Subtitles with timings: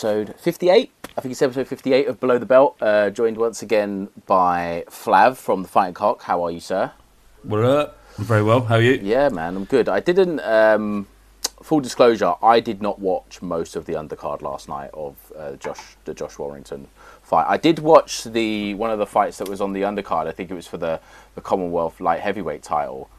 [0.00, 0.90] Episode 58.
[1.04, 2.74] I think it's episode 58 of Below the Belt.
[2.80, 6.22] Uh, joined once again by Flav from the Fighting Cock.
[6.22, 6.92] How are you, sir?
[7.42, 7.98] What up?
[8.16, 8.62] I'm very well.
[8.62, 8.98] How are you?
[9.02, 9.90] Yeah, man, I'm good.
[9.90, 10.40] I didn't.
[10.40, 11.06] Um,
[11.62, 15.96] full disclosure, I did not watch most of the undercard last night of uh, Josh
[16.06, 16.88] the Josh Warrington
[17.22, 17.44] fight.
[17.46, 20.26] I did watch the one of the fights that was on the undercard.
[20.26, 20.98] I think it was for the
[21.34, 23.10] the Commonwealth light heavyweight title,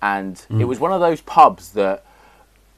[0.00, 2.02] and it was one of those pubs that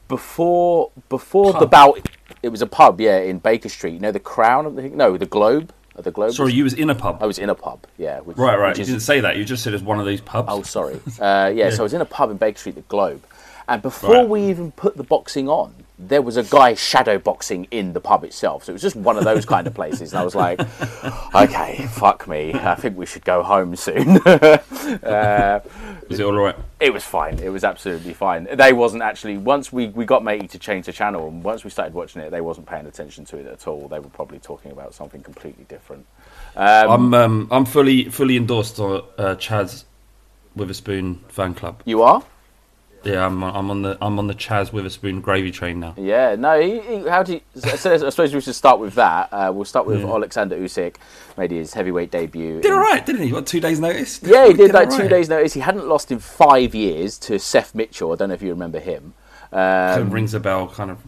[0.09, 2.09] before before the bout.
[2.43, 3.93] It was a pub, yeah, in Baker Street.
[3.93, 5.73] You know the Crown of the no, the Globe.
[5.95, 6.33] The Globe.
[6.33, 7.19] Sorry, you was in a pub.
[7.21, 8.19] I was in a pub, yeah.
[8.21, 8.69] Which, right, right.
[8.69, 9.37] which You is- didn't say that.
[9.37, 10.47] You just said it's one of these pubs.
[10.51, 10.99] Oh, sorry.
[11.19, 13.21] Uh, yeah, so I was in a pub in Baker Street, the Globe,
[13.67, 14.29] and before Right.
[14.29, 18.23] we even put the boxing on, there was a guy shadow boxing in the pub
[18.23, 18.63] itself.
[18.65, 20.59] So it was just one of those kind of places, and I was like,
[21.35, 22.53] okay, fuck me.
[22.53, 24.17] I think we should go home soon.
[24.25, 25.59] uh,
[26.09, 26.55] Was it all right?
[26.79, 27.39] it was fine.
[27.39, 28.47] It was absolutely fine.
[28.53, 31.69] They wasn't actually once we, we got matey to change the channel, and once we
[31.69, 33.87] started watching it, they wasn't paying attention to it at all.
[33.87, 36.05] They were probably talking about something completely different.
[36.55, 39.85] I'm um, I'm fully fully endorsed on uh, Chaz
[40.55, 41.81] Witherspoon fan club.
[41.85, 42.23] You are?
[43.03, 45.93] Yeah, I'm I'm on the I'm on the Chaz Witherspoon gravy train now.
[45.97, 46.59] Yeah, no.
[46.61, 49.27] He, he, how do you, so, I suppose we should start with that.
[49.31, 50.95] Uh, we'll start with Alexander Usyk.
[51.37, 52.61] Made his heavyweight debut.
[52.61, 53.33] Did in- all right, didn't he?
[53.33, 54.21] What two days notice?
[54.23, 55.53] Yeah, he did like all two days' notice.
[55.53, 58.11] He hadn't lost in five years to Seth Mitchell.
[58.13, 59.13] I don't know if you remember him.
[59.51, 60.99] Um, rings a bell, kind of.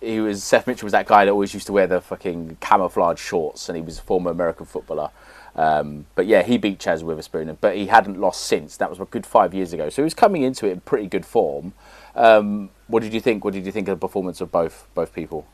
[0.00, 3.18] he was Seth Mitchell was that guy that always used to wear the fucking camouflage
[3.20, 5.10] shorts, and he was a former American footballer.
[5.56, 8.76] Um, but yeah, he beat Chaz Witherspoon, but he hadn't lost since.
[8.76, 9.88] That was a good five years ago.
[9.88, 11.72] So he was coming into it in pretty good form.
[12.14, 13.44] Um, what did you think?
[13.44, 15.46] What did you think of the performance of both both people?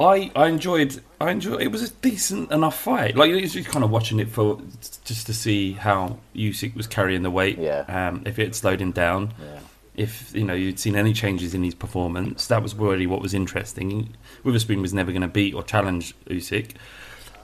[0.00, 3.16] I, I enjoyed I enjoyed it was a decent enough fight.
[3.16, 4.60] Like you was just kind of watching it for
[5.04, 7.58] just to see how Usyk was carrying the weight.
[7.58, 7.84] Yeah.
[7.88, 9.34] Um, if it had slowed him down.
[9.40, 9.60] Yeah.
[9.96, 13.34] If you know you'd seen any changes in his performance, that was really what was
[13.34, 14.14] interesting.
[14.44, 16.74] Witherspoon was never going to beat or challenge Usyk.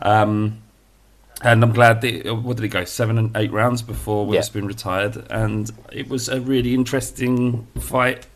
[0.00, 0.62] Um,
[1.42, 4.66] and I'm glad that uh, what did it go seven and eight rounds before Witherspoon
[4.66, 8.26] retired, and it was a really interesting fight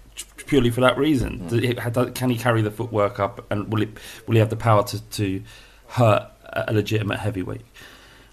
[0.46, 1.40] purely for that reason.
[1.48, 1.78] Mm.
[1.78, 3.90] Had- Can he carry the footwork up, and will it
[4.26, 5.42] will he have the power to, to
[5.88, 7.64] hurt a legitimate heavyweight?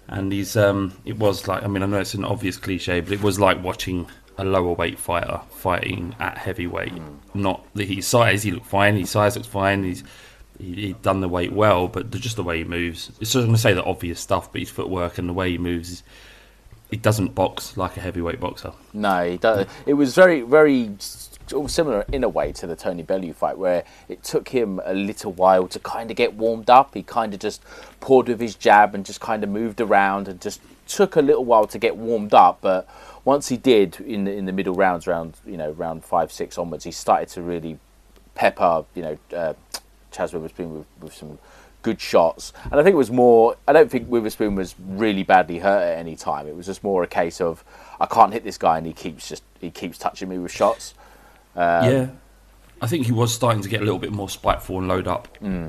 [0.08, 3.12] And he's um, it was like I mean I know it's an obvious cliche, but
[3.12, 4.06] it was like watching
[4.38, 6.92] a lower weight fighter fighting at heavyweight.
[6.94, 7.16] Mm.
[7.34, 8.96] Not that his size, he looked fine.
[8.96, 9.82] His size looks fine.
[9.84, 10.04] He's
[10.58, 13.08] he, he'd done the weight well, but just the way he moves.
[13.20, 15.58] It's just going to say the obvious stuff, but his footwork and the way he
[15.58, 16.02] moves,
[16.90, 18.72] he doesn't box like a heavyweight boxer.
[18.92, 19.66] No, he does.
[19.86, 20.90] It was very, very
[21.66, 25.32] similar in a way to the Tony Bellew fight, where it took him a little
[25.32, 26.94] while to kind of get warmed up.
[26.94, 27.62] He kind of just
[28.00, 31.44] poured with his jab and just kind of moved around and just took a little
[31.44, 32.58] while to get warmed up.
[32.60, 32.88] But
[33.24, 36.58] once he did in the, in the middle rounds, round you know round five, six
[36.58, 37.78] onwards, he started to really
[38.34, 39.18] pepper, you know.
[39.34, 39.54] Uh,
[40.16, 41.38] Chaz Witherspoon with, with some
[41.82, 43.56] good shots, and I think it was more.
[43.68, 46.48] I don't think Witherspoon was really badly hurt at any time.
[46.48, 47.64] It was just more a case of
[48.00, 50.94] I can't hit this guy, and he keeps just he keeps touching me with shots.
[51.54, 52.08] Um, yeah,
[52.80, 55.28] I think he was starting to get a little bit more spiteful and load up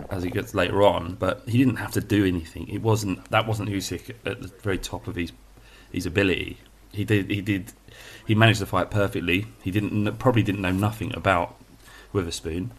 [0.10, 2.68] as he gets later on, but he didn't have to do anything.
[2.68, 5.32] It wasn't that wasn't Usyk at the very top of his
[5.92, 6.58] his ability.
[6.92, 7.74] He did he did
[8.26, 9.48] he managed the fight perfectly.
[9.64, 11.56] He didn't probably didn't know nothing about
[12.12, 12.72] Witherspoon.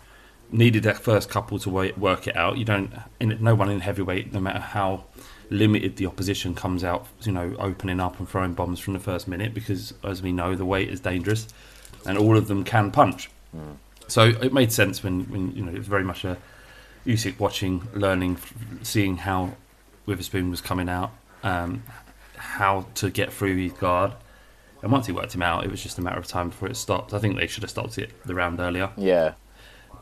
[0.51, 2.57] Needed that first couple to work it out.
[2.57, 2.91] You don't.
[3.21, 5.05] No one in heavyweight, no matter how
[5.51, 9.29] limited the opposition comes out, you know, opening up and throwing bombs from the first
[9.29, 11.49] minute because, as we know, the weight is dangerous,
[12.07, 13.31] and all of them can punch.
[14.07, 16.39] So it made sense when, when you know it was very much a
[17.07, 18.39] Usyk watching, learning,
[18.83, 19.55] seeing how
[20.07, 21.11] Witherspoon was coming out,
[21.43, 21.83] um,
[22.37, 24.13] how to get through his guard,
[24.83, 26.77] and once he worked him out, it was just a matter of time before it
[26.77, 27.13] stopped.
[27.13, 29.33] I think they should have stopped it the round earlier, Yeah,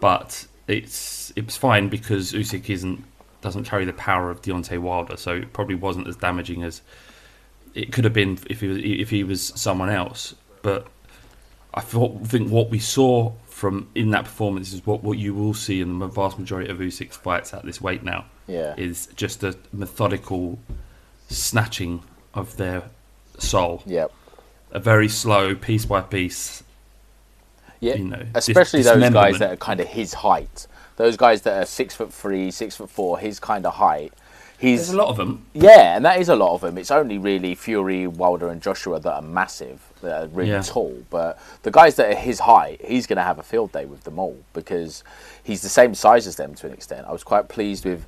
[0.00, 3.04] but it's it was fine because Usyk isn't
[3.40, 6.82] doesn't carry the power of Deontay Wilder, so it probably wasn't as damaging as
[7.75, 10.34] it could have been if he was if he was someone else.
[10.62, 10.88] But
[11.75, 15.54] I thought, think what we saw from in that performance is what, what you will
[15.54, 18.25] see in the vast majority of Usyk's fights at this weight now.
[18.46, 18.75] Yeah.
[18.76, 20.58] is just a methodical
[21.28, 22.02] snatching
[22.34, 22.84] of their
[23.38, 23.82] soul.
[23.87, 24.12] Yep.
[24.72, 26.62] A very slow, piece by piece.
[27.81, 30.67] Yeah, You know, especially dis- those guys that are kind of his height.
[30.96, 34.12] Those guys that are six foot three, six foot four, his kind of height.
[34.58, 35.44] He's There's a lot of them.
[35.52, 36.78] Yeah, and that is a lot of them.
[36.78, 40.62] It's only really Fury, Wilder, and Joshua that are massive, that are really Yeah.
[40.62, 40.96] tall.
[41.11, 44.05] But the guys that are his height, he's going to have a field day with
[44.05, 45.05] them all because
[45.44, 47.06] he's the same size as them to an extent.
[47.06, 48.06] I was quite pleased with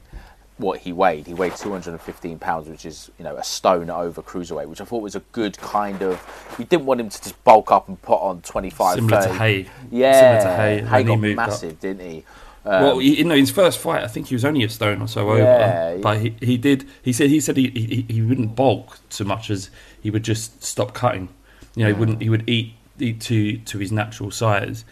[0.58, 1.26] what he weighed.
[1.26, 5.02] He weighed 215 pounds, which is you know a stone over cruiserweight, which I thought
[5.02, 6.20] was a good kind of.
[6.58, 8.94] We didn't want him to just bulk up and put on 25.
[8.96, 9.66] Similar to Haye.
[9.90, 11.46] Yeah, Similar to Haye, Haye when he got moved up.
[11.48, 12.24] massive, didn't he?
[12.64, 14.68] Um, well, he, you know, in his first fight, I think he was only a
[14.68, 16.86] stone or so Yeah, over, he- but he, he did.
[17.02, 19.70] He said he said he, he he wouldn't bulk so much as
[20.02, 21.28] he would just stop cutting.
[21.76, 22.20] You know, he wouldn't.
[22.20, 24.84] He would eat eat to to his natural size,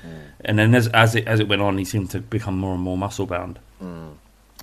[0.44, 2.82] and then as as it as it went on, he seemed to become more and
[2.82, 3.58] more muscle bound.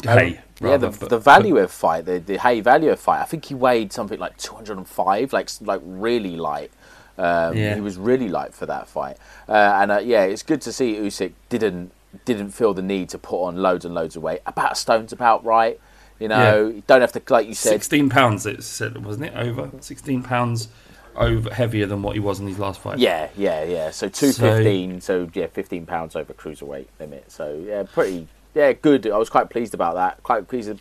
[0.02, 3.22] Hey, yeah, the, but- the Value of fight, the the Haye Value of fight.
[3.22, 6.72] I think he weighed something like 205, like like really light.
[7.18, 7.76] Um, Yeah.
[7.76, 9.18] He was really light for that fight,
[9.48, 9.52] uh,
[9.82, 11.92] and uh, yeah, it's good to see Usyk didn't
[12.26, 14.42] didn't feel the need to put on loads and loads of weight.
[14.48, 15.80] About a stone's about right.
[16.20, 16.76] You know, Yeah.
[16.76, 17.70] you don't have to like you said.
[17.72, 18.46] sixteen pounds.
[18.46, 20.70] It said, wasn't it over sixteen pounds
[21.16, 22.98] over heavier than what he was in his last fight?
[22.98, 23.92] Yeah, yeah, yeah.
[23.92, 25.00] So two fifteen.
[25.02, 27.32] So, yeah, fifteen pounds over cruiserweight limit.
[27.32, 29.08] So yeah, pretty yeah good.
[29.08, 30.22] I was quite pleased about that.
[30.24, 30.80] Quite pleased.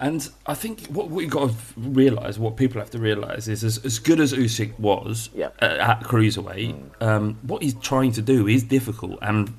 [0.00, 3.84] And I think what we've got to realise, what people have to realise, is as,
[3.84, 5.48] as good as Usyk was Yeah.
[5.58, 9.52] at, at cruiserweight, um, what he's trying to do is difficult, and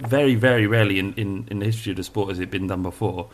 [0.00, 2.82] very, very rarely in, in, in the history of the sport has it been done
[2.82, 3.28] before.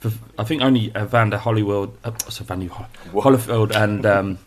[0.00, 4.38] For, I think only Evander Holyfield, uh, so Van Holyfield and um,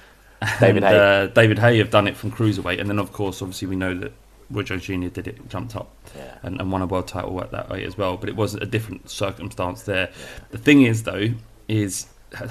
[0.60, 1.22] David and, Haye.
[1.22, 3.94] Uh, David Haye have done it from cruiserweight, and then of course, obviously, we know
[3.94, 4.12] that
[4.62, 5.08] Jones Jr.
[5.08, 6.38] did it, jumped up, Yeah.
[6.42, 8.16] and, and won a world title at that weight as well.
[8.16, 10.10] But it was a different circumstance there.
[10.50, 11.30] The thing is, though,
[11.68, 12.06] is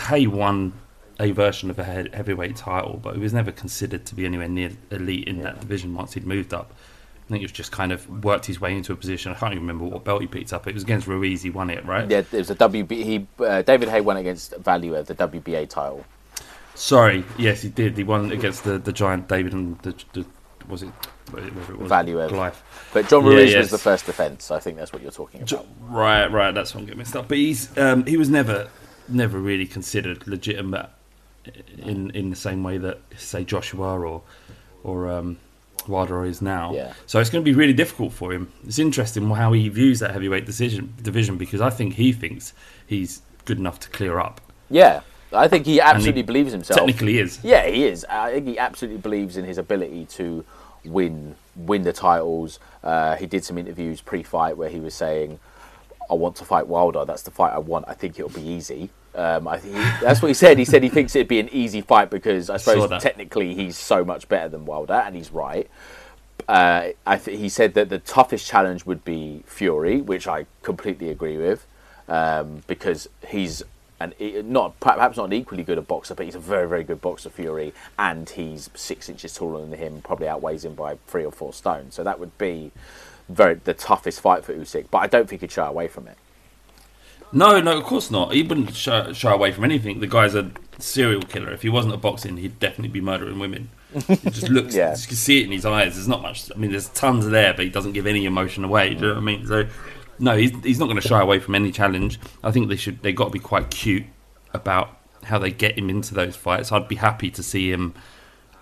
[0.09, 0.73] Haye won
[1.19, 4.71] a version of a heavyweight title, but he was never considered to be anywhere near
[4.91, 6.73] elite in that division once he'd moved up.
[7.25, 9.31] I think he was just kind of worked his way into a position.
[9.31, 10.67] I can't even remember what belt he picked up.
[10.67, 11.41] It was against Ruiz.
[11.41, 12.09] He won it, right?
[12.09, 12.91] Yeah, it was a WB.
[12.91, 16.03] He uh, David Haye won against Valuev the WBA title.
[16.75, 17.95] Sorry, yes, he did.
[17.95, 20.25] He won against the, the giant David and the, the
[20.67, 20.89] was it
[21.33, 22.61] whatever it was Valuev- Goliath.
[22.93, 23.61] But John Yeah, Ruiz yes.
[23.63, 24.51] was the first defence.
[24.51, 25.47] I think that's what you're talking about.
[25.49, 26.51] Jo- Right, right.
[26.53, 27.27] That's what I'm getting mixed up.
[27.27, 28.69] But he's um, he was never
[29.09, 30.89] never really considered legitimate
[31.77, 34.21] in in the same way that say Joshua or
[34.83, 35.37] or um,
[35.87, 36.73] Wilder is now.
[36.73, 36.93] Yeah.
[37.07, 38.51] So it's going to be really difficult for him.
[38.65, 42.53] It's interesting how he views that heavyweight decision division because I think he thinks
[42.87, 44.39] he's good enough to clear up.
[44.69, 45.01] Yeah,
[45.33, 46.79] I think he absolutely he believes himself.
[46.79, 47.39] Technically, is.
[47.43, 48.05] Yeah, he is.
[48.05, 50.45] I think he absolutely believes in his ability to
[50.85, 52.59] win win the titles.
[52.83, 55.39] Uh, he did some interviews pre-fight where he was saying,
[56.09, 57.05] "I want to fight Wilder.
[57.05, 57.85] That's the fight I want.
[57.87, 60.57] I think it'll be easy." Um, I think he, that's what he said.
[60.57, 64.03] He said he thinks it'd be an easy fight because I suppose technically he's so
[64.03, 65.69] much better than Wilder, and he's right.
[66.47, 71.09] Uh, I th- he said that the toughest challenge would be Fury, which I completely
[71.09, 71.65] agree with,
[72.07, 73.63] um, because he's
[74.03, 77.01] an e- not perhaps not equally good a boxer, but he's a very very good
[77.01, 81.31] boxer, Fury, and he's six inches taller than him, probably outweighs him by three or
[81.31, 81.91] four stone.
[81.91, 82.71] So that would be
[83.29, 86.17] very the toughest fight for Usyk, but I don't think he'd shy away from it.
[87.31, 88.33] No, no, of course not.
[88.33, 90.01] He wouldn't shy, shy away from anything.
[90.01, 91.51] The guy's a serial killer.
[91.51, 93.69] If he wasn't a boxing, he'd definitely be murdering women.
[94.07, 94.91] He just looks, Yeah.
[94.95, 95.95] you can see it in his eyes.
[95.95, 96.51] There's not much.
[96.53, 98.89] I mean, there's tons there, but he doesn't give any emotion away.
[98.89, 99.47] Do you know what I mean?
[99.47, 99.65] So
[100.19, 102.19] no, he's he's not going to shy away from any challenge.
[102.43, 103.01] I think they should.
[103.01, 104.05] They got to be quite cute
[104.53, 106.71] about how they get him into those fights.
[106.71, 107.93] I'd be happy to see him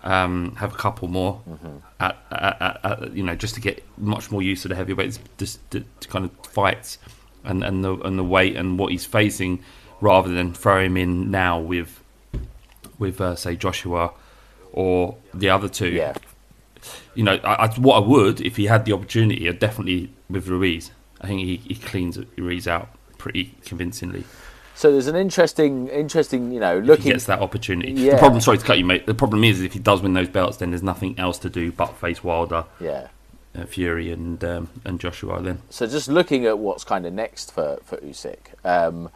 [0.04, 1.40] um, have a couple more
[2.00, 5.18] at, at, at, at, you know just to get much more used to the heavyweights,
[5.38, 6.98] just to, to kind of fights
[7.44, 9.62] and and the and the weight and what he's facing,
[10.00, 12.02] rather than throw him in now with
[12.98, 14.12] with uh, say Joshua
[14.72, 15.90] or the other two.
[15.90, 16.14] Yeah.
[17.14, 20.48] You know, I, I, what I would if he had the opportunity, I'd definitely with
[20.48, 20.90] Ruiz.
[21.22, 22.88] I think he, he cleans Ruiz out
[23.18, 24.24] pretty convincingly.
[24.74, 27.04] So there's an interesting, interesting, you know, If looking.
[27.04, 27.92] he gets that opportunity.
[27.92, 28.12] Yeah.
[28.12, 29.06] The problem, sorry to cut you, mate.
[29.06, 31.70] The problem is if he does win those belts, then there's nothing else to do
[31.70, 33.08] but face Wilder, Yeah.
[33.56, 35.40] uh, Fury, and um, and Joshua.
[35.42, 39.10] Then So just looking at what's kind of next for for Usyk, um,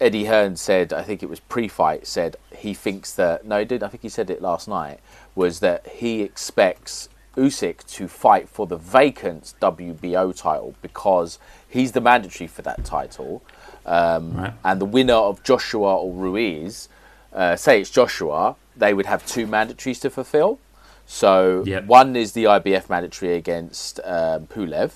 [0.00, 3.82] Eddie Hearn said, I think it was pre-fight, said he thinks that no, he did.
[3.82, 5.00] I think he said it last night.
[5.34, 12.00] Was that he expects Usyk to fight for the vacant WBO title because he's the
[12.00, 13.42] mandatory for that title,
[13.86, 14.52] um, Right.
[14.64, 16.88] and the winner of Joshua or Ruiz,
[17.32, 20.58] uh, say it's Joshua, they would have two mandatories to fulfill.
[21.06, 21.86] So Yep.
[21.86, 24.92] one is the IBF mandatory against um, Pulev,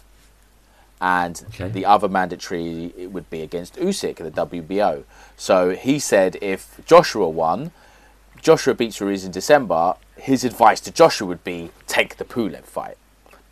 [1.00, 1.69] and Okay.
[1.69, 5.05] the other mandatory it would be against Usyk the WBO.
[5.37, 7.73] So he said if Joshua won,
[8.41, 12.97] Joshua beats Ruiz in December, his advice to Joshua would be take the Pulev fight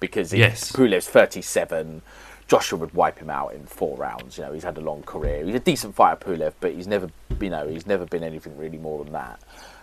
[0.00, 0.72] because Yes.
[0.72, 2.00] Pulev's 37.
[2.48, 4.38] Joshua would wipe him out in four rounds.
[4.38, 5.44] You know, he's had a long career.
[5.44, 7.08] He's a decent fighter, Pulev, but he's never,
[7.40, 9.38] you know, he's never been anything really more than that.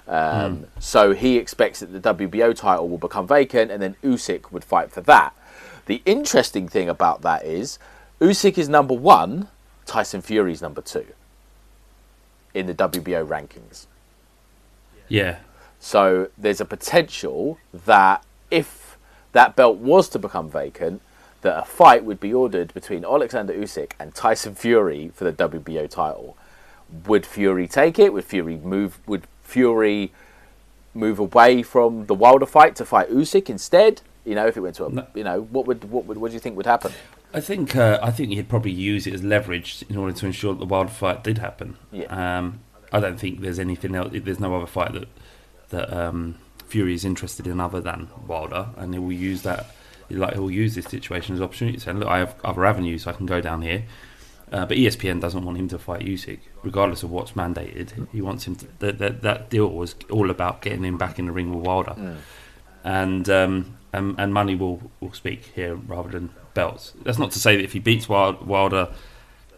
[0.07, 4.63] Um, So he expects that the WBO title will become vacant, and then Usyk would
[4.63, 5.33] fight for that.
[5.85, 7.77] The interesting thing about that is
[8.19, 9.47] Usyk is number one,
[9.85, 11.05] Tyson Fury's number two
[12.53, 13.85] in the WBO rankings.
[15.07, 15.37] yeah,
[15.79, 18.97] So there's a potential that if
[19.31, 21.01] that belt was to become vacant,
[21.41, 25.89] that a fight would be ordered between Alexander Usyk and Tyson Fury for the WBO
[25.89, 26.35] title.
[27.05, 28.11] Would Fury take it?
[28.11, 28.99] Would Fury move?
[29.07, 30.11] Would Fury
[30.93, 34.01] move away from the Wilder fight to fight Usyk instead?
[34.25, 36.33] You know, if it went to a, you know, what would what would what do
[36.33, 36.91] you think would happen?
[37.33, 40.53] I think uh, I think he'd probably use it as leverage in order to ensure
[40.53, 41.77] that the Wilder fight did happen.
[41.91, 42.05] Yeah.
[42.39, 44.09] Um, I don't think there's anything else.
[44.11, 45.07] There's no other fight that
[45.69, 46.35] that um,
[46.67, 49.67] Fury is interested in other than Wilder, and he will use that.
[50.11, 53.05] Like he'll use this situation as opportunity to say, "Look, I have other avenues.
[53.05, 53.83] I can go down here."
[54.51, 58.07] Uh, but ESPN doesn't want him to fight Usyk, regardless of what's mandated.
[58.11, 58.67] He wants him to.
[58.79, 61.95] That, that, that deal was all about getting him back in the ring with Wilder,
[62.83, 66.93] and, um, and and money will will speak here rather than belts.
[67.03, 68.89] That's not to say that if he beats Wild, Wilder,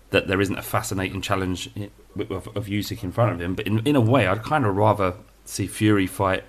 [0.10, 1.70] that there isn't a fascinating challenge
[2.18, 3.56] of, of Usyk in front of him.
[3.56, 6.44] But in in a way, I'd kind of rather see Fury fight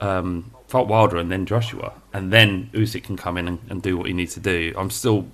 [0.00, 3.96] um, fight Wilder and then Joshua, and then Usyk can come in and, and do
[3.96, 4.72] what he needs to do.
[4.76, 5.26] I'm still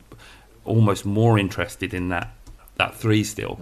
[0.64, 2.34] almost more interested in that
[2.76, 3.58] that three still.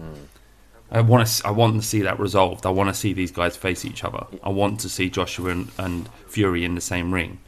[0.90, 1.46] I want to.
[1.46, 2.66] I want to see that resolved.
[2.66, 4.26] I want to see these guys face each other.
[4.42, 7.40] I want to see Joshua and, and Fury in the same ring,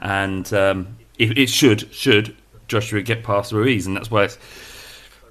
[0.00, 2.36] and um, it, it should should
[2.68, 4.38] Joshua get past Ruiz, and that's why it's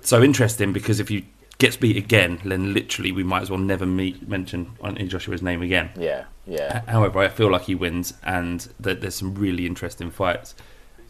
[0.02, 1.26] so interesting because if he
[1.58, 5.62] gets beat again, then literally we might as well never meet mention on Joshua's name
[5.62, 5.90] again.
[5.98, 6.82] Yeah, yeah.
[6.88, 10.56] However, I feel like he wins, and that there's some really interesting fights.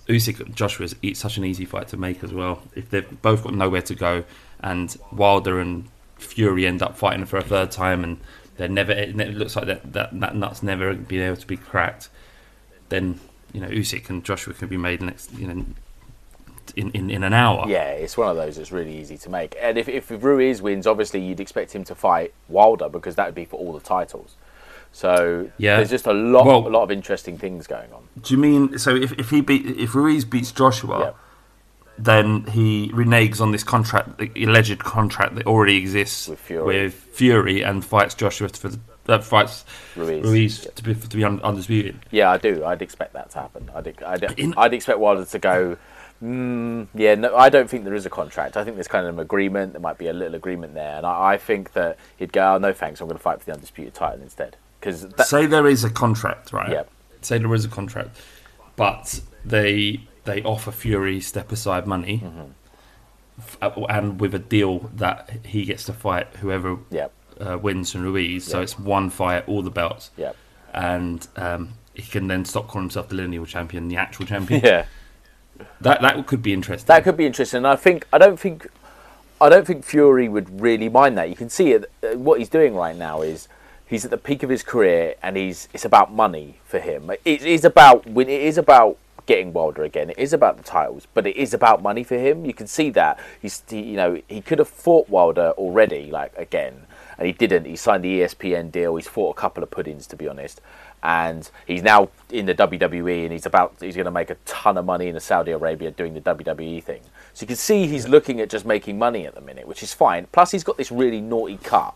[0.08, 2.62] Usyk Joshua is e- such an easy fight to make as well.
[2.76, 4.24] If they've both got nowhere to go,
[4.60, 5.88] and Wilder and
[6.18, 8.20] Fury end up fighting for a third time, and
[8.58, 8.92] they're never.
[8.92, 12.10] It looks like that that, that nut's never been able to be cracked.
[12.90, 13.20] Then
[13.52, 15.34] you know Usyk and Joshua can be made next.
[15.34, 15.66] You know.
[16.76, 17.66] In, in, in an hour.
[17.70, 19.56] Yeah, it's one of those that's really easy to make.
[19.62, 23.36] And if, if Ruiz wins, obviously you'd expect him to fight Wilder because that would
[23.36, 24.36] be for all the titles.
[24.92, 25.78] So Yeah.
[25.78, 28.08] there's just a lot, Well- a lot of interesting things going on.
[28.22, 28.96] Do you mean so?
[28.96, 31.12] If, if he beat if Ruiz beats Joshua, Yeah.
[31.98, 36.66] then he reneges on this contract, the alleged contract that already exists With Fury.
[36.84, 39.64] with Fury and fights Joshua for the, uh, fights
[39.96, 40.72] Ruiz, Ruiz, yeah.
[40.76, 42.00] to be to be undisputed.
[42.12, 42.66] Yeah, I do.
[42.66, 43.70] I'd expect that to happen.
[43.74, 45.78] I'd, I'd, I'd expect Wilder to go.
[46.24, 48.56] Mm, yeah, no, I don't think there is a contract.
[48.58, 49.74] I think there's kind of an agreement.
[49.74, 52.58] There might be a little agreement there, and I, I think that he'd go, "Oh
[52.58, 53.02] no, thanks.
[53.02, 56.54] I'm going to fight for the undisputed title instead." Because Say there is a contract,
[56.54, 56.72] right?
[56.72, 56.84] Yeah.
[57.22, 58.18] Say there is a contract,
[58.76, 62.52] but they they offer Fury step aside money, Mm-hmm.
[63.40, 67.12] f- uh, and with a deal that he gets to fight whoever Yep.
[67.42, 68.46] uh, wins from Ruiz.
[68.46, 68.64] So Yeah.
[68.64, 70.12] it's one fight, all the belts.
[70.18, 70.36] Yep.
[70.74, 74.62] and um, he can then stop calling himself the lineal champion, the actual champion.
[74.64, 74.86] yeah,
[75.82, 76.88] That that could be interesting.
[76.88, 77.60] that could be interesting.
[77.60, 78.68] And I think I don't think
[79.40, 81.30] I don't think Fury would really mind that.
[81.30, 81.92] You can see it.
[82.04, 83.48] uh, What he's doing right now is
[83.86, 87.12] he's at the peak of his career, and he's it's about money for him.
[87.26, 90.12] It is about when It is about getting Wilder again.
[90.12, 92.46] It is about the titles, but it is about money for him.
[92.46, 96.32] You can see that he's, he, you know, he could have fought Wilder already, like
[96.38, 96.86] again,
[97.18, 97.66] and he didn't.
[97.66, 98.96] He signed the ESPN deal.
[98.96, 100.62] He's fought a couple of puddings, to be honest,
[101.04, 104.78] and he's now in the WWE, and he's about he's going to make a ton
[104.78, 107.02] of money in Saudi Arabia doing the WWE thing.
[107.34, 109.94] So you can see he's looking at just making money at the minute, which is
[109.94, 110.28] fine.
[110.32, 111.94] Plus, he's got this really naughty cut,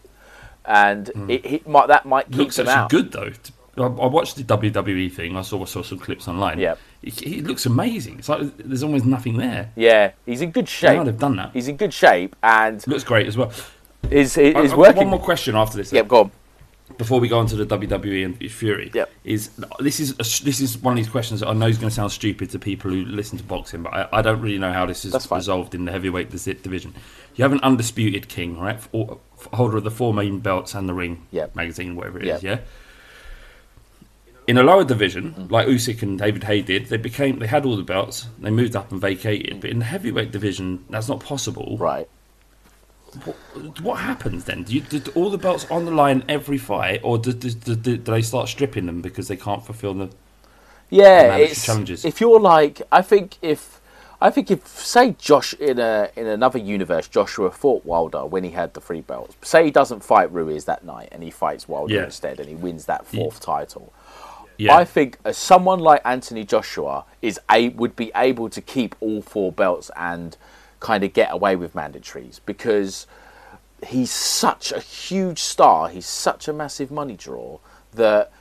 [0.65, 1.29] and hmm.
[1.29, 2.89] it, it might that might keep looks him actually out.
[2.89, 3.31] good though.
[3.77, 5.35] I, I watched the WWE thing.
[5.35, 6.59] I saw saw some clips online.
[6.59, 8.19] Yeah, it looks amazing.
[8.19, 9.71] It's like there's almost nothing there.
[9.75, 10.97] Yeah, he's in good shape.
[10.97, 11.51] How they've done that.
[11.53, 13.51] He's in good shape, and Looks great as well.
[14.09, 14.97] Is I- is I've working.
[14.97, 15.91] One more question after this.
[15.93, 16.31] Yep, go on.
[16.97, 19.11] Before we go on to the WWE and Fury, Yep.
[19.23, 21.89] is this is a, this is one of these questions that I know is going
[21.89, 24.73] to sound stupid to people who listen to boxing, but I, I don't really know
[24.73, 26.95] how this is resolved in the heavyweight division.
[27.35, 28.79] You have an undisputed king, right?
[28.91, 29.19] Or,
[29.53, 31.55] holder of the four main belts and the ring Yep.
[31.55, 32.37] magazine, whatever it Yep.
[32.37, 32.43] is.
[32.43, 32.59] yeah.
[34.47, 37.77] In a lower division, like Usyk and David Haye did, they became they had all
[37.77, 38.27] the belts.
[38.39, 39.57] They moved up and vacated.
[39.57, 39.61] Mm.
[39.61, 41.77] But in the heavyweight division, that's not possible.
[41.79, 42.09] Right.
[43.81, 44.63] What happens then?
[44.63, 47.75] Do, you, do all the belts on the line every fight, or do, do, do,
[47.75, 50.09] do they start stripping them because they can't fulfil the?
[50.89, 52.05] Yeah, it's challenges.
[52.05, 53.79] if you're like, I think if
[54.21, 58.51] I think if say Josh in a in another universe, Joshua fought Wilder when he
[58.51, 59.35] had the three belts.
[59.41, 62.05] Say he doesn't fight Ruiz that night and he fights Wilder Yeah.
[62.05, 63.93] instead and he wins that fourth title.
[64.57, 69.21] Yeah, I think someone like Anthony Joshua is a would be able to keep all
[69.21, 70.35] four belts and
[70.79, 73.05] kind of get away with mandatories because
[73.85, 75.89] he's such a huge star.
[75.89, 77.59] He's such a massive money draw
[77.93, 78.31] that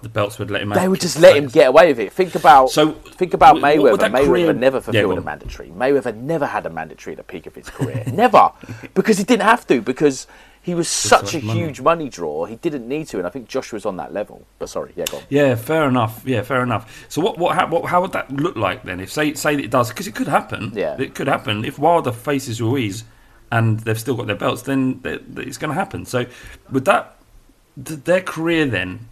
[0.00, 0.68] the belts would let him.
[0.70, 2.12] they would just let him get away with it.
[2.12, 3.98] Think about So, think about Mayweather.
[4.10, 5.68] Mayweather career- never fulfilled go a mandatory.
[5.70, 8.04] Mayweather never had a mandatory at the peak of his career.
[8.12, 8.52] never,
[8.94, 9.80] because he didn't have to.
[9.80, 10.28] Because
[10.62, 11.60] he was such a money.
[11.60, 12.44] huge money draw.
[12.44, 14.46] He didn't need to, and I think Joshua's on that level.
[14.58, 15.22] But sorry, yeah, go on.
[15.28, 16.22] Yeah, fair enough.
[16.24, 17.06] Yeah, fair enough.
[17.08, 19.00] So what what, how, what how would that look like then?
[19.00, 20.72] If say say that it does, because it could happen.
[20.74, 21.00] Yeah.
[21.00, 21.64] it could happen.
[21.64, 23.04] If Wilder faces Ruiz,
[23.50, 26.04] and they've still got their belts, then it's going to happen.
[26.04, 26.26] So
[26.70, 27.16] would that
[27.76, 29.08] their career then?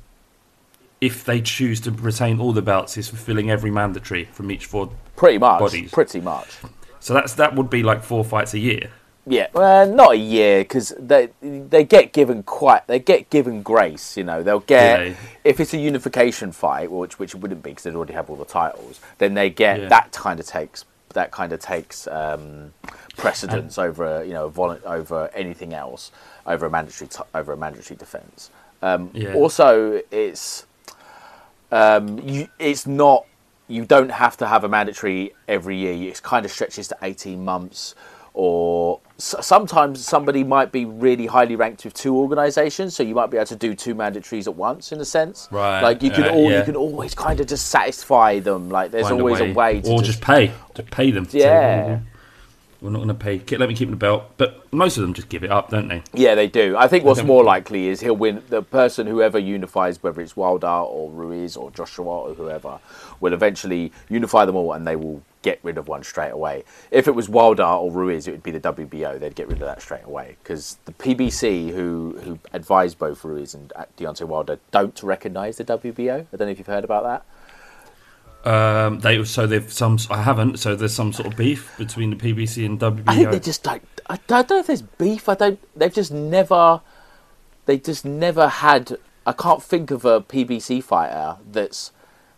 [0.98, 4.90] If they choose to retain all the belts, is fulfilling every mandatory from each four.
[5.14, 5.60] Pretty much.
[5.60, 5.90] Bodies.
[5.90, 6.48] Pretty much.
[7.00, 8.90] So that's that would be like four fights a year.
[9.28, 14.16] Yeah, well, not a year because they they get given quite they get given grace.
[14.16, 15.16] You know, they'll get they?
[15.42, 18.36] if it's a unification fight, which which it wouldn't be because they'd already have all
[18.36, 19.00] the titles.
[19.18, 19.88] Then they get Yeah.
[19.88, 20.84] that kind of takes
[21.14, 22.72] that kind of takes um,
[23.16, 26.12] precedence over you know volu- over anything else
[26.46, 28.50] over a mandatory t- over a mandatory defense.
[28.82, 29.34] Um, Yeah.
[29.34, 30.66] Also, it's
[31.72, 33.26] um, you, it's not
[33.68, 36.10] you don't have to have a mandatory every year.
[36.10, 37.94] It kind of stretches to eighteen months,
[38.38, 43.30] or s- sometimes somebody might be really highly ranked with two organisations, so you might
[43.30, 45.48] be able to do two mandatories at once, in a sense.
[45.50, 46.58] Right, Like you can uh, all yeah.
[46.58, 48.68] you can always kind of just satisfy them.
[48.68, 51.26] Like there's Find always a way, to or just, just pay, just pay them.
[51.30, 52.00] Yeah.
[52.80, 53.56] "Well, we're not going to pay.
[53.56, 54.24] Let me keep the belt.
[54.36, 56.02] But most of them just give it up, don't they?
[56.12, 56.76] Yeah, they do.
[56.76, 58.42] I think what's more likely is he'll win.
[58.48, 62.78] The person, whoever unifies, whether it's Wilder or Ruiz or Joshua or whoever,
[63.20, 66.64] will eventually unify them all, and they will get rid of one straight away.
[66.90, 69.20] If it was Wilder or Ruiz, it would be the WBO.
[69.20, 73.54] They'd get rid of that straight away because the PBC, who who advised both Ruiz
[73.54, 76.26] and Deontay Wilder, don't recognise the WBO.
[76.32, 77.24] I don't know if you've heard about that.
[78.46, 79.98] Um, they so they've some.
[80.08, 80.58] I haven't.
[80.58, 83.02] So there's some sort of beef between the PBC and WBO.
[83.08, 83.82] I think they just don't.
[84.08, 85.28] I don't know if there's beef.
[85.28, 85.58] I don't.
[85.76, 86.80] They've just never.
[87.66, 88.98] They just never had.
[89.26, 91.90] I can't think of a PBC fighter that's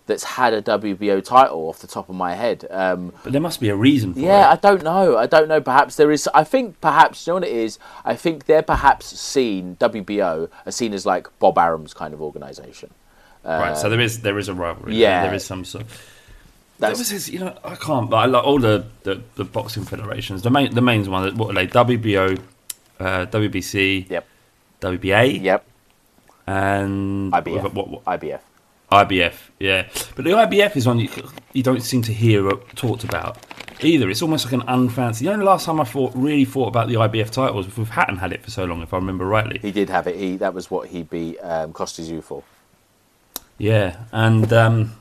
[0.06, 2.66] that's had a WBO title off the top of my head.
[2.70, 5.18] Um, but there must be a reason for yeah, I don't know.
[5.18, 5.60] I don't know.
[5.60, 6.26] Perhaps there is.
[6.34, 7.78] I think perhaps you know what it is.
[8.04, 12.90] I think they're perhaps seen WBO are seen as like Bob Arum's kind of organisation.
[13.44, 13.76] Right.
[13.76, 14.96] So there is there is a rivalry.
[14.96, 15.24] yeah.
[15.24, 15.86] there is some sort.
[16.78, 18.12] There That's was his, you know, I can't.
[18.14, 20.42] I like all the, the, the boxing federations.
[20.42, 21.36] The main the main one.
[21.36, 21.66] What are they?
[21.66, 22.40] WBO,
[23.00, 24.24] uh, WBC, yep,
[24.80, 25.64] WBA, yep.
[26.46, 28.40] and IBF, What, what, what- IBF.
[28.92, 29.86] IBF, yeah.
[30.16, 31.10] But the IBF is one you,
[31.52, 33.36] you don't seem to hear uh, talked about
[33.80, 34.08] either.
[34.08, 35.18] It's almost like an unfancy.
[35.20, 38.16] The only last time I thought really thought about the IBF title was with Hatton
[38.16, 39.58] had it for so long, if I remember rightly.
[39.58, 40.16] He did have it.
[40.16, 42.42] He that was what he beat um, you for.
[43.58, 44.92] Yeah, and um,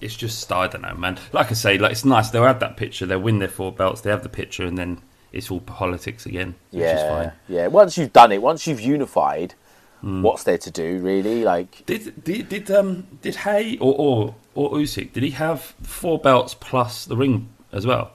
[0.00, 1.18] it's just I don't know, man.
[1.32, 2.30] Like I say, like it's nice.
[2.30, 3.06] They'll have that picture.
[3.06, 4.00] They'll win their four belts.
[4.00, 5.00] They have the picture, and then
[5.32, 7.32] it's all politics again, which is Yeah, fine.
[7.48, 7.66] yeah.
[7.68, 9.54] Once you've done it, once you've unified,
[10.00, 10.22] Hmm.
[10.22, 11.44] what's there to do really?
[11.44, 16.18] Like, Did did did um did Haye or or or Usyk did he have four
[16.18, 18.10] belts plus the ring as well?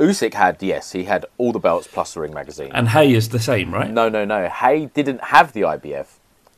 [0.00, 2.70] Usyk had yes, he had all the belts plus the Ring magazine.
[2.74, 3.88] And Haye is the same, right?
[3.88, 4.48] no, no, no.
[4.48, 6.06] Haye didn't have the IBF.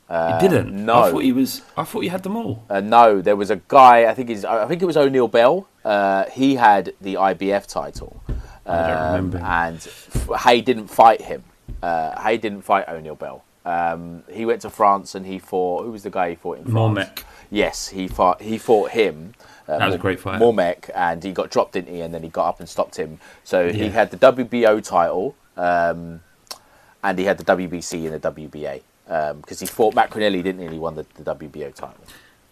[0.09, 0.85] Uh, he didn't.
[0.85, 1.63] No, I thought he was.
[1.77, 2.63] I thought he had them all.
[2.69, 4.05] Uh, no, there was a guy.
[4.11, 4.45] I think he's.
[4.45, 5.67] I think it was O'Neill Bell.
[5.85, 8.23] Uh, he had the IBF title,
[8.67, 9.39] I don't um, remember.
[9.39, 11.45] and f- Haye didn't fight him.
[11.83, 13.45] Uh, Haye didn't fight O'Neill Bell.
[13.67, 15.85] Um, he went to France and he fought.
[15.85, 16.75] Who was the guy he fought in France?
[16.75, 17.25] Mormeck.
[17.51, 18.43] Yes, he fought.
[18.43, 19.35] He fought him.
[19.67, 20.39] Uh, That was a great fight.
[20.39, 22.03] Mormeck, and he got dropped, didn't he?
[22.03, 23.19] And then he got up and stopped him.
[23.43, 26.21] So he had the WBO title, um,
[27.03, 30.65] and he had the WBC and the WBA because he fought Maccarinelli, didn't he?
[30.65, 32.05] And he won the, the WBO title.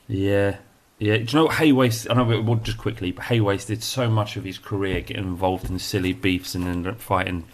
[0.08, 0.56] Yeah.
[0.98, 2.12] Yeah, do you know what Haye wasted?
[2.12, 5.24] I know, we- well, just quickly, but Haye wasted so much of his career getting
[5.24, 7.44] involved in silly beefs and then fighting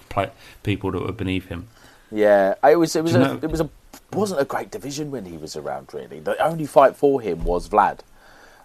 [0.62, 1.68] people that were beneath him.
[2.11, 2.94] Yeah, it was.
[2.94, 3.14] It was.
[3.14, 3.40] A, know?
[3.40, 3.70] it was a
[4.12, 5.94] wasn't a great division when he was around.
[5.94, 8.00] Really, the only fight for him was Vlad,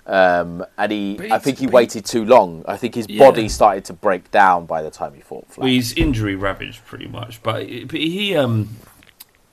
[0.06, 1.32] um, and he.
[1.32, 2.66] I think he waited too long.
[2.68, 3.20] I think his Yeah.
[3.26, 5.58] body started to break down by the time he fought Vlad.
[5.60, 8.70] Well, he's injury ravaged pretty much, but, he- but he um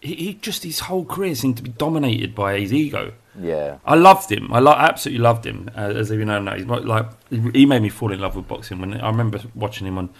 [0.01, 3.13] he, he just his whole career seemed to be dominated by his ego.
[3.39, 4.53] yeah, I loved him.
[4.53, 5.71] I lo- absolutely loved him.
[5.77, 7.07] Uh, as you know, now he's like
[7.55, 8.81] he made me fall in love with boxing.
[8.81, 10.11] When I remember watching him on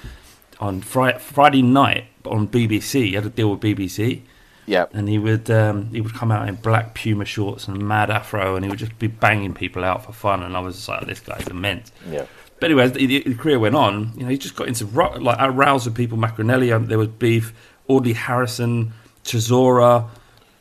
[0.61, 4.23] on Friday, Friday night on BBC, he had a deal with BBC,
[4.67, 7.85] yeah, and he would um, he would come out in black Puma shorts and a
[7.85, 10.43] mad afro, and he would just be banging people out for fun.
[10.43, 11.91] And I was just like, this guy's immense.
[12.09, 12.27] yeah.
[12.61, 15.39] But anyway, as the, the career went on, you know, he just got into like
[15.87, 16.19] with people.
[16.19, 17.55] Maccarinelli, um, there was beef.
[17.89, 18.93] Audley Harrison,
[19.31, 20.09] Chisora.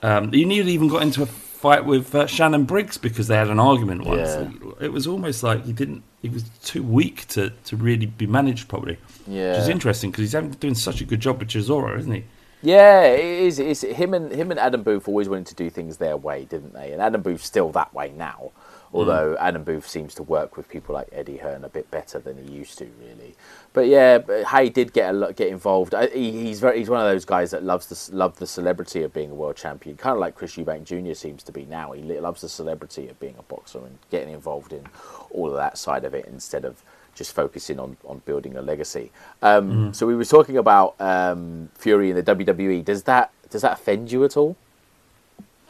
[0.01, 3.49] Um, he nearly even got into a fight with uh, Shannon Briggs because they had
[3.49, 4.29] an argument once.
[4.29, 4.49] Yeah.
[4.79, 6.03] It was almost like he didn't.
[6.21, 8.97] He was too weak to, to really be managed properly.
[9.27, 9.51] Yeah.
[9.51, 12.23] Which is interesting because he's having, doing such a good job with Chisora, isn't he?
[12.61, 13.59] Yeah, it is.
[13.59, 16.73] It's him and him and Adam Booth always wanted to do things their way, didn't
[16.73, 16.91] they?
[16.91, 18.51] And Adam Booth's still that way now.
[18.91, 22.43] Although Adam Booth seems to work with people like Eddie Hearn a bit better than
[22.43, 23.35] he used to, really.
[23.71, 25.93] But yeah, Haye did get a lot, get involved.
[25.93, 29.03] I, he, he's very he's one of those guys that loves the love the celebrity
[29.03, 31.13] of being a world champion, kind of like Chris Eubank Jr.
[31.13, 31.91] seems to be now.
[31.91, 34.85] He loves the celebrity of being a boxer and getting involved in
[35.29, 36.81] all of that side of it instead of
[37.13, 39.11] just focusing on, on building a legacy.
[39.41, 42.83] Um, So we were talking about um, Fury in the WWE.
[42.83, 44.55] Does that does that offend you at all?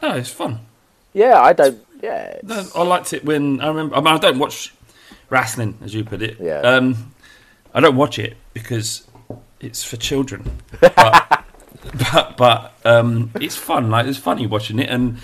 [0.02, 0.60] No, it's fun.
[1.12, 1.84] Yeah, I don't.
[2.02, 3.96] Yeah, No, I liked it when I remember.
[3.96, 4.72] I, mean, I don't watch
[5.28, 6.38] wrestling, as you put it.
[6.40, 6.60] Yeah.
[6.60, 7.14] Um,
[7.74, 9.06] I don't watch it because
[9.60, 10.58] it's for children.
[10.80, 11.44] But
[12.12, 13.90] but, but um, it's fun.
[13.90, 15.18] Like it's funny watching it, and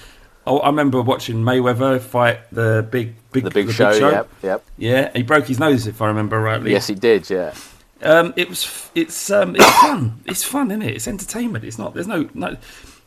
[0.47, 3.91] I, I remember watching Mayweather fight the big big the big show.
[3.91, 4.65] Yep, yep.
[4.79, 6.73] Yeah, he broke his nose if I remember rightly.
[6.73, 7.29] Yes, he did.
[7.29, 7.55] Yeah.
[8.03, 8.91] Um, it was.
[8.95, 9.31] It's.
[9.31, 10.21] Um, it's fun.
[10.27, 10.97] It's fun, isn't it?
[10.97, 11.65] It's entertainment.
[11.65, 11.95] It's not.
[11.95, 12.29] There's no.
[12.35, 12.57] No.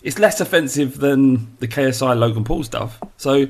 [0.01, 2.99] It's less offensive than the KSI Logan Paul stuff.
[3.17, 3.47] So,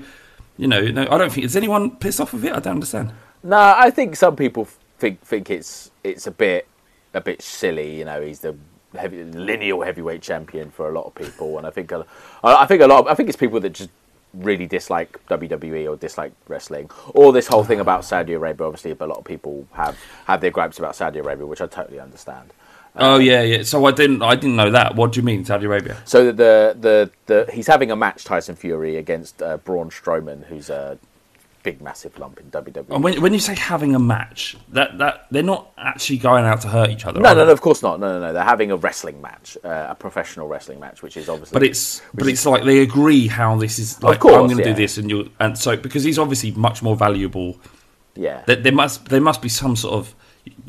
[0.57, 1.45] you know, no, I don't think.
[1.45, 2.51] Is anyone pissed off with it?
[2.51, 3.13] I don't understand.
[3.43, 6.67] No, I think some people think think it's it's a bit
[7.13, 7.99] a bit silly.
[7.99, 8.55] You know, he's the
[8.95, 11.91] heavy, lineal heavyweight champion for a lot of people, and I think
[12.43, 13.01] I think a lot.
[13.01, 13.89] Of, I think it's people that just
[14.33, 18.67] really dislike WWE or dislike wrestling, or this whole thing about Saudi Arabia.
[18.67, 21.99] Obviously, a lot of people have have their gripes about Saudi Arabia, which I totally
[21.99, 22.53] understand.
[22.99, 23.63] Oh yeah, yeah.
[23.63, 24.21] So I didn't.
[24.21, 24.95] I didn't know that.
[24.95, 25.97] What do you mean, Saudi Arabia?
[26.05, 30.69] So the the the he's having a match Tyson Fury against uh, Braun Strowman, who's
[30.69, 30.97] a
[31.63, 32.49] big massive lump in.
[32.51, 32.89] WWE.
[32.89, 36.61] And when when you say having a match, that that they're not actually going out
[36.61, 37.19] to hurt each other.
[37.19, 37.99] No, no, no, of course not.
[37.99, 38.33] No, no, no.
[38.33, 41.53] They're having a wrestling match, uh, a professional wrestling match, which is obviously.
[41.55, 44.63] But it's but it's like they agree how this is like course, I'm going to
[44.63, 44.73] yeah.
[44.73, 47.59] do this and you and so because he's obviously much more valuable.
[48.15, 50.15] yeah, There, there must there must be some sort of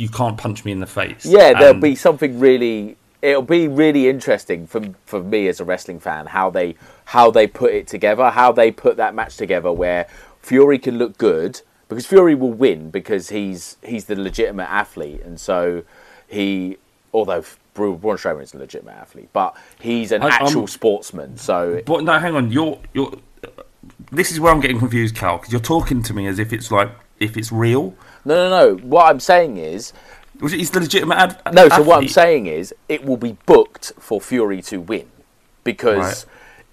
[0.00, 1.24] you can't punch me in the face.
[1.26, 1.52] yeah.
[1.52, 2.96] There'll And- be um, something really.
[3.22, 6.74] It'll be really interesting for for me as a wrestling fan how they
[7.16, 10.06] how they put it together, how they put that match together, where
[10.40, 15.38] Fury can look good because Fury will win because he's he's the legitimate athlete, and
[15.38, 15.82] so
[16.28, 16.78] he
[17.12, 17.44] although.
[17.72, 21.36] Braun Strowman is a legitimate athlete, but he's an I- I'm- actual sportsman.
[21.38, 22.50] So But no, hang on.
[22.50, 23.12] You're you're.
[24.10, 26.70] This is where I'm getting confused, Cal, because you're talking to me as if it's
[26.70, 27.94] like if it's real.
[28.24, 28.76] no, no, no.
[28.82, 29.92] What I'm saying is,
[30.40, 34.20] He's the legitimate ad- No, so what I'm saying is it will be booked for
[34.22, 35.06] Fury to win
[35.64, 36.24] because Right.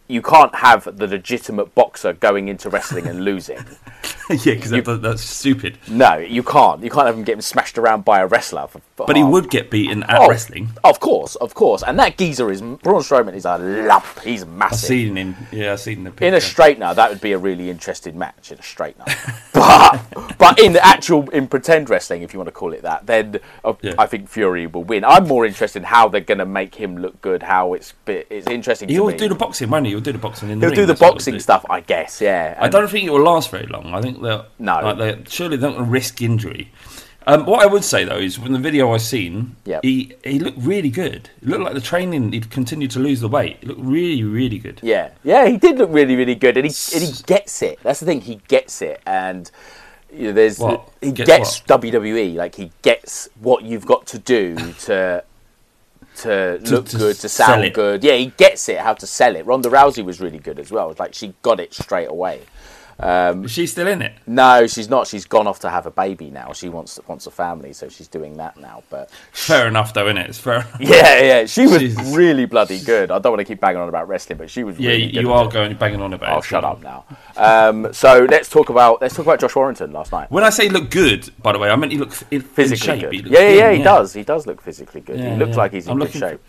[0.07, 3.57] You can't have the legitimate boxer going into wrestling and losing.
[4.29, 5.77] yeah, because that, that's stupid.
[5.89, 6.81] No, you can't.
[6.81, 8.67] You can't have him getting smashed around by a wrestler.
[8.67, 9.31] For, for But he half.
[9.31, 10.69] would get beaten at Oh, wrestling.
[10.83, 11.83] Of course, of course.
[11.83, 14.05] And that geezer is Braun Strowman is a lump.
[14.23, 14.77] He's massive.
[14.85, 15.35] I've seen him.
[15.51, 16.25] Yeah, I've seen the picture.
[16.25, 19.05] In a straightener, that would be a really interesting match in a straightener.
[19.53, 23.39] but but in actual in pretend wrestling, if you want to call it that, then
[23.65, 23.95] uh, Yeah.
[23.97, 25.03] I think Fury will win.
[25.03, 27.43] I'm more interested in how they're going to make him look good.
[27.43, 28.87] How it's bit- it's interesting.
[28.87, 29.17] to He'll me.
[29.17, 29.96] do the boxing, won't he?
[29.97, 30.75] He'll do the boxing in the He'll ring.
[30.75, 31.39] do the that's what he'll boxing do.
[31.39, 32.21] stuff, I guess.
[32.21, 32.55] Yeah.
[32.59, 33.93] I And- don't think it will last very long.
[33.95, 34.79] I think they'll No.
[34.81, 36.71] like they surely they're not want to risk injury.
[37.25, 39.81] Um, what I would say though is from the video I've seen, Yep.
[39.83, 41.29] he he looked really good.
[41.41, 43.57] It looked like the training he'd continued to lose the weight.
[43.61, 44.79] It looked really really good.
[44.83, 47.79] Yeah, yeah, he did look really, really good, and he and he gets it.
[47.83, 49.49] That's the thing, he gets it, and
[50.15, 50.87] you know, there's What?
[51.01, 52.35] he Gets gets WWE.
[52.35, 54.55] Like he gets what you've got to do
[54.85, 55.21] to
[56.17, 58.03] to look to good, to sound good.
[58.03, 59.45] Yeah, he gets it how to sell it.
[59.45, 60.93] Ronda Rousey was really good as well.
[60.97, 62.41] Like she got it straight away.
[62.99, 64.13] Is she still in it?
[64.25, 65.07] No, she's not.
[65.07, 66.53] She's gone off to have a baby now.
[66.53, 68.83] She wants wants a family, so she's doing that now.
[68.89, 70.29] But Fair enough though, innit?
[70.29, 70.65] It's fair.
[70.79, 72.15] yeah, yeah, she was Jesus.
[72.15, 73.11] really bloody good.
[73.11, 74.79] I don't want to keep banging on about wrestling, but she was.
[74.79, 75.51] Yeah, really you good you at are it.
[75.53, 76.35] going banging on about.
[76.35, 76.43] Oh, it.
[76.45, 77.05] shut up now.
[77.35, 80.31] Um, so let's talk about let's talk about Josh Warrington last night.
[80.31, 83.13] When I say look good, by the way, I meant he looked in, Physically good.
[83.13, 84.13] He looked yeah, yeah, yeah, he does.
[84.13, 85.19] He does look physically good.
[85.19, 85.57] Yeah, he looks yeah.
[85.57, 86.39] like he's in I'm good shape.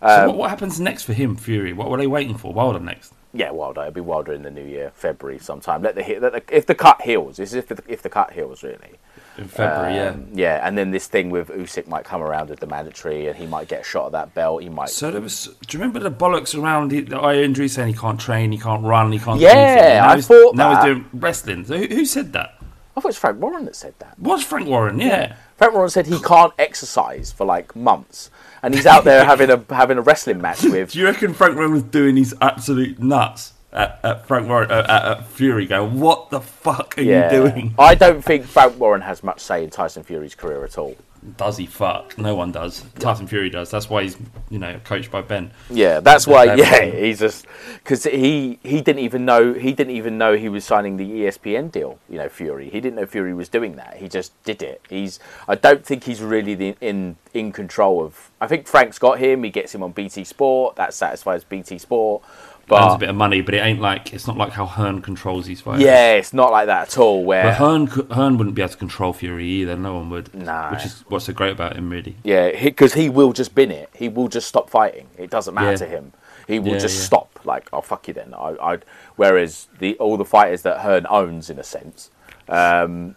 [0.00, 1.72] for- So what, what happens next for him, Fury?
[1.72, 2.52] What were they waiting for?
[2.52, 3.12] Wilder next?
[3.34, 3.82] Yeah, Wilder.
[3.82, 5.82] It'll be Wilder in the new year, February sometime.
[5.82, 7.36] Let the, he- let the if the cut heals.
[7.36, 8.98] This is if the, if the cut heals really.
[9.36, 12.66] In February, Um, yeah, and then this thing with Usyk might come around with the
[12.66, 14.62] mandatory, and he might get a shot at that belt.
[14.62, 14.88] He might.
[14.88, 15.48] So there was.
[15.66, 18.58] Do you remember the bollocks around the, the eye injury saying he can't train, he
[18.58, 19.38] can't run, he can't?
[19.38, 20.00] Yeah, anything?
[20.00, 20.86] I thought Now that.
[20.88, 21.64] he's doing wrestling.
[21.66, 22.54] So who, who said that?
[22.96, 24.18] I thought it was Frank Warren that said that.
[24.18, 24.98] Was Frank Warren?
[24.98, 25.36] Yeah.
[25.58, 28.30] Frank Warren said he can't exercise for like months,
[28.62, 30.92] and he's out there having a having a wrestling match with.
[30.92, 34.86] Do you reckon Frank Warren was doing his absolute nuts at, at Frank Warren uh,
[34.88, 35.66] at, at Fury?
[35.66, 37.74] Going, what the fuck are you doing?
[37.76, 40.96] I don't think Frank Warren has much say in Tyson Fury's career at all.
[41.36, 42.16] Does he fuck?
[42.18, 42.84] No one does.
[42.98, 43.70] Tyson Fury does.
[43.70, 44.16] That's why he's
[44.50, 45.50] you know coached by Ben.
[45.70, 46.54] Yeah, that's why.
[46.54, 47.46] Yeah, he's just
[47.82, 51.70] because he he didn't even know he didn't even know he was signing the ESPN
[51.70, 51.98] deal.
[52.08, 52.70] You know, Fury.
[52.70, 53.96] He didn't know Fury was doing that.
[53.96, 54.80] He just did it.
[54.88, 55.20] He's.
[55.46, 58.30] I don't think he's really the, in in control of.
[58.40, 59.42] I think Frank's got him.
[59.42, 60.76] He gets him on BT Sport.
[60.76, 62.22] That satisfies BT Sport.
[62.70, 65.00] Earns But a bit of money, but it ain't like it's not like how Hearn
[65.02, 65.80] controls these fights.
[65.82, 67.24] yeah, it's not like that at all.
[67.24, 69.76] Where But Hearn, Hearn wouldn't be able to control Fury either.
[69.76, 70.34] No one would.
[70.34, 70.68] No.
[70.72, 72.16] Which is what's so great about him, really.
[72.24, 73.90] Yeah, because he, will just bin it.
[73.94, 75.08] He will just stop fighting.
[75.16, 75.76] It doesn't matter Yeah.
[75.76, 76.12] to him.
[76.46, 77.04] He will Yeah, just yeah.
[77.06, 77.40] stop.
[77.44, 78.34] Like, oh fuck you then.
[78.34, 78.78] I, I.
[79.16, 82.10] Whereas the all the fighters that Hearn owns, in a sense,
[82.48, 83.16] um,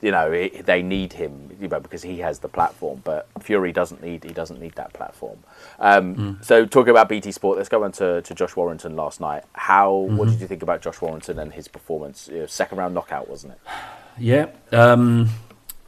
[0.00, 3.00] you know, it, they need him, you know, because he has the platform.
[3.04, 4.22] But Fury doesn't need.
[4.24, 5.38] He doesn't need that platform.
[5.80, 6.32] Um, Hmm.
[6.42, 9.44] So talking about BT Sport, let's go on to, to Josh Warrington last night.
[9.54, 9.92] How?
[9.92, 10.30] What Mm-hmm.
[10.32, 12.28] did you think about Josh Warrington and his performance?
[12.32, 13.60] You know, second round knockout, wasn't it?
[14.18, 14.46] Yeah.
[14.72, 15.28] Um,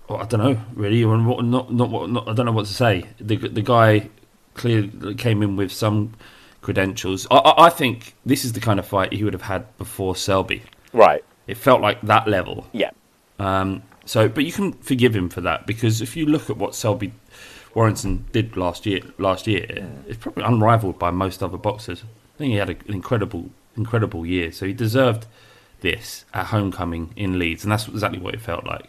[0.09, 1.05] well, I don't know really.
[1.05, 2.29] What- Not, not, what, not.
[2.29, 3.05] I don't know what to say.
[3.21, 4.09] The the guy
[4.55, 6.15] clearly came in with some
[6.63, 7.27] credentials.
[7.31, 10.17] I, I, I think this is the kind of fight he would have had before
[10.17, 10.63] Selby.
[10.93, 11.25] Right.
[11.47, 12.67] It felt like that level.
[12.73, 12.91] Yeah.
[13.39, 16.75] Um, so, but you can forgive him for that because if you look at what
[16.75, 17.13] Selby
[17.77, 22.03] Warrington did last year, last year, it's probably unrivaled by most other boxers.
[22.35, 24.51] I think he had a, an incredible, incredible year.
[24.51, 25.27] So he deserved
[25.81, 28.89] this at homecoming in Leeds, and that's exactly what it felt like.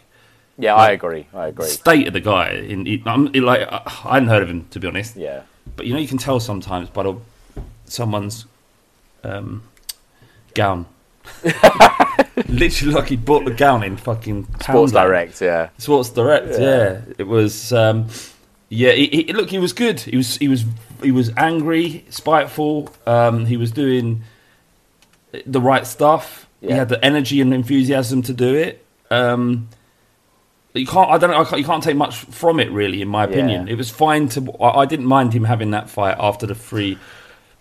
[0.58, 1.28] Yeah, I agree.
[1.32, 1.68] I agree.
[1.68, 4.80] State of the guy, in, he, I'm, like I I hadn't heard of him to
[4.80, 5.14] be honest.
[5.14, 5.42] Yeah.
[5.76, 7.16] But you know, you can tell sometimes by the,
[7.84, 8.46] someone's
[9.22, 9.62] um,
[10.54, 10.86] gown.
[12.52, 15.06] Literally, like he bought the gown in fucking Sports Poundland.
[15.06, 15.40] Direct.
[15.40, 15.68] Yeah.
[15.78, 17.00] Sports Direct, yeah.
[17.18, 18.08] It was, um,
[18.68, 18.92] yeah.
[18.92, 20.00] He, he, look, he was good.
[20.00, 20.64] He was, he was,
[21.02, 22.92] he was angry, spiteful.
[23.06, 24.22] Um, he was doing
[25.46, 26.46] the right stuff.
[26.60, 28.84] He had the energy and enthusiasm to do it.
[29.10, 29.68] Um,
[30.74, 31.10] you can't.
[31.10, 31.40] I don't know.
[31.40, 33.02] I can't, you can't take much from it, really.
[33.02, 33.72] In my opinion, Yeah.
[33.72, 34.52] it was fine to.
[34.60, 36.98] I, I didn't mind him having that fight after the three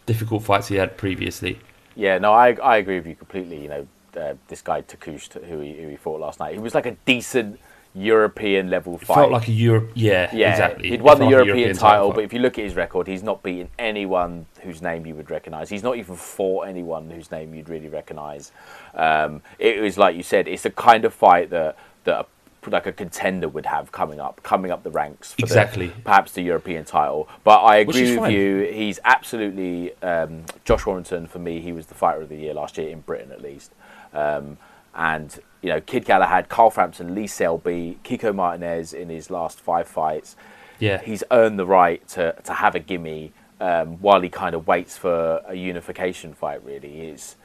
[0.05, 1.59] difficult fights he had previously.
[1.95, 3.61] Yeah, no, I I agree with you completely.
[3.63, 6.73] You know, uh, this guy Takoucht, who he who he fought last night, he was
[6.75, 7.59] like a decent
[7.93, 9.15] European level It fight.
[9.15, 9.91] felt like a Europe.
[9.95, 10.89] Yeah, yeah, exactly.
[10.89, 12.15] He'd won the like a European, title, fight.
[12.15, 15.29] but if you look at his record, he's not beaten anyone whose name you would
[15.29, 15.69] recognise.
[15.69, 18.51] He's not even fought anyone whose name you'd really recognise.
[18.95, 22.19] Um, it was like you said, it's the kind of fight that that.
[22.21, 22.25] A,
[22.69, 25.31] like a contender would have coming up, coming up the ranks.
[25.33, 25.91] For the- Exactly.
[26.03, 27.27] perhaps the European title.
[27.43, 28.31] But I agree with fine.
[28.33, 28.69] you.
[28.71, 31.59] He's absolutely um, Josh Warrington for me.
[31.59, 33.71] He was the fighter of the year last year in Britain, at least.
[34.13, 34.57] Um,
[34.93, 39.87] and you know, Kid Galahad, Carl Frampton, Lee Selby, Kiko Martinez in his last five
[39.87, 40.35] fights.
[40.79, 40.99] Yeah.
[40.99, 44.97] he's earned the right to to have a gimme um, while he kind of waits
[44.97, 46.63] for a unification fight.
[46.65, 47.35] Really, it's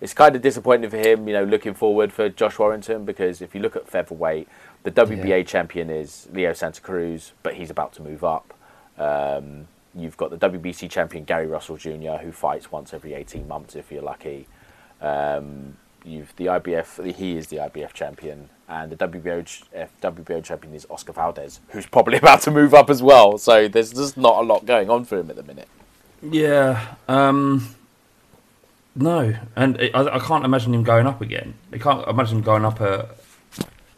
[0.00, 1.28] it's kind of disappointing for him.
[1.28, 4.48] You know, looking forward for Josh Warrington because if you look at featherweight,
[4.84, 8.54] the WBA champion is Leo Santa Cruz, but he's about to move up.
[8.96, 13.76] Um, you've got the WBC champion Gary Russell Jr., who fights once every 18 months
[13.76, 14.46] if you're lucky.
[15.00, 15.76] Um,
[16.08, 20.86] you've the IBF, he is the IBF champion, and the WBO, F- WBO champion is
[20.90, 23.38] Oscar Valdez, who's probably about to move up as well.
[23.38, 25.68] So there's just not a lot going on for him at the minute.
[26.22, 26.94] Yeah.
[27.08, 27.74] Um,
[28.94, 31.54] no, and it, I, I can't imagine him going up again.
[31.72, 33.08] I can't imagine him going up a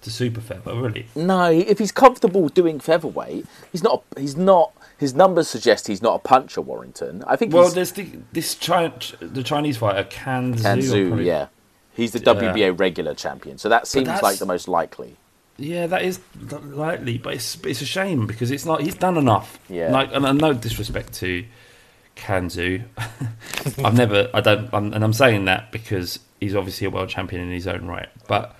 [0.02, 1.06] to super feather, really.
[1.14, 4.02] No, if he's comfortable doing featherweight, he's not.
[4.16, 4.72] He's not.
[4.98, 7.24] His numbers suggest he's not a puncher, Warrington.
[7.26, 10.62] I think Well, there's the, this Chi- the Chinese fighter Kan Zhu.
[10.62, 11.46] Kanzu, yeah.
[11.94, 12.34] He's the Yeah.
[12.54, 15.16] WBA regular champion, so that seems like the most likely.
[15.58, 18.80] Yeah, that is likely, but it's it's a shame because it's not.
[18.80, 19.58] He's done enough.
[19.68, 19.90] Yeah.
[19.90, 21.44] Like, and, and no disrespect to
[22.16, 22.84] Kanzu,
[23.84, 24.30] I've never.
[24.32, 24.72] I don't.
[24.72, 28.08] I'm, and I'm saying that because he's obviously a world champion in his own right.
[28.26, 28.54] But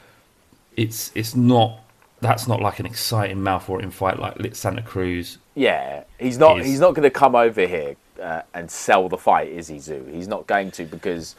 [0.76, 1.80] it's it's not.
[2.20, 5.38] That's not like an exciting mouth-watering fight like Santa Cruz.
[5.54, 6.60] Yeah, he's not.
[6.60, 9.78] Is- He's not going to come over here uh, and sell the fight, is he,
[9.78, 10.06] Zoo?
[10.12, 11.34] He's not going to because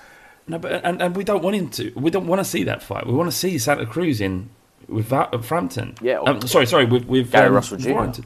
[0.51, 1.91] No, but and, and we don't want him to.
[1.95, 3.07] We don't want to see that fight.
[3.07, 4.49] We want to see Santa Cruz in
[4.87, 5.07] with
[5.45, 5.95] Frampton.
[6.01, 7.91] Yeah, or- Um, sorry, sorry, with with Gary um, Russell Jr..
[7.91, 8.25] Warrington.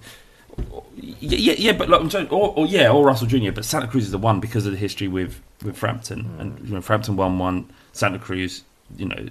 [0.98, 3.52] Yeah, yeah, yeah, but like, I'm saying, or, or yeah, or Russell Jr.
[3.52, 6.40] But Santa Cruz is the one because of the history with with Frampton, Hmm.
[6.42, 8.64] and you know, Frampton won one, Santa Cruz,
[8.98, 9.28] you know,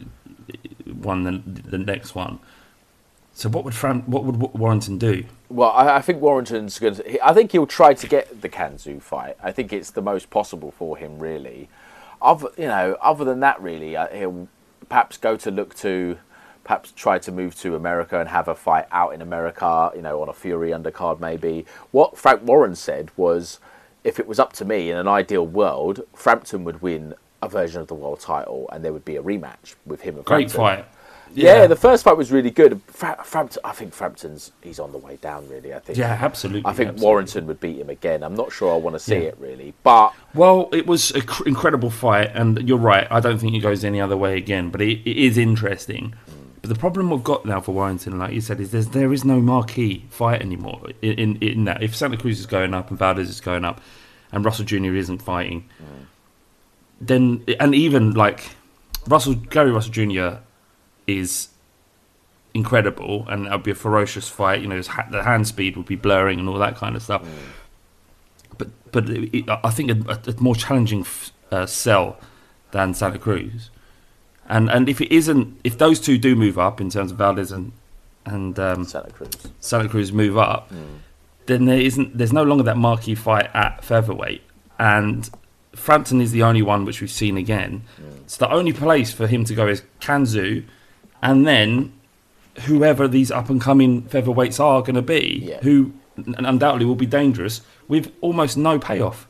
[1.03, 2.39] won the the next one.
[3.37, 5.25] So what would Fram- what would Warrington do?
[5.49, 7.27] Well, I, I think Warrington's going to.
[7.27, 9.37] I think he'll try to get the Can Xu fight.
[9.43, 11.69] I think it's the most possible for him, really.
[12.25, 14.49] Other, you know, other than that, really, uh, he'll
[14.89, 16.19] perhaps go to look to,
[16.65, 19.93] perhaps try to move to America and have a fight out in America.
[19.95, 21.67] You know, on a Fury undercard, maybe.
[21.93, 23.61] What Frank Warren said was,
[24.03, 27.81] if it was up to me in an ideal world, Frampton would win a version
[27.83, 30.85] of the world title, and there would be a rematch with him and Great Frampton.
[30.85, 30.89] fight.
[31.33, 31.67] Yeah.
[31.67, 32.81] the first fight was really good.
[32.87, 35.49] Fra- Frampton, I think Frampton's he's on the way down.
[35.49, 35.99] Really, I think.
[35.99, 37.05] Yeah, absolutely, I think absolutely.
[37.07, 38.23] Warrington would beat him again.
[38.23, 39.29] I'm not sure I want to see Yeah.
[39.29, 43.07] it really, but Well, it was an incredible fight, and you're right.
[43.11, 46.15] I don't think it goes any other way again, but it, it is interesting.
[46.61, 49.23] But the problem we've got now for Warrington, like you said, is there's, there is
[49.23, 51.83] no marquee fight anymore in, in, in that.
[51.83, 53.83] If Santa Cruz is going up and Valdez is going up,
[54.33, 54.95] and Russell Jr.
[54.95, 56.07] isn't fighting, mm.
[57.01, 58.51] then and even like
[59.07, 60.39] Russell Gary Russell Jr.
[61.07, 61.49] is
[62.55, 64.61] incredible, and it'll be a ferocious fight.
[64.63, 67.03] You know, his ha- the hand speed would be blurring and all that kind of
[67.03, 67.23] stuff
[68.57, 72.17] but but it, it- I think a, a, more challenging f- uh, sell
[72.71, 73.71] than Santa Cruz,
[74.49, 77.51] and and if it isn't, if those two do move up in terms of Valdez
[77.51, 77.73] and
[78.25, 79.31] and um, Santa Cruz.
[79.61, 80.71] Santa Cruz move up,
[81.47, 84.43] then there isn't there's no longer that marquee fight at featherweight,
[84.79, 85.29] and
[85.75, 87.83] Frampton is the only one which we've seen again.
[88.23, 90.65] It's the only place for him to go is Can Xu,
[91.25, 91.93] and then
[92.67, 95.61] whoever these up and coming featherweights are going to be, Yeah.
[95.63, 99.27] who undoubtedly will be dangerous with almost no payoff.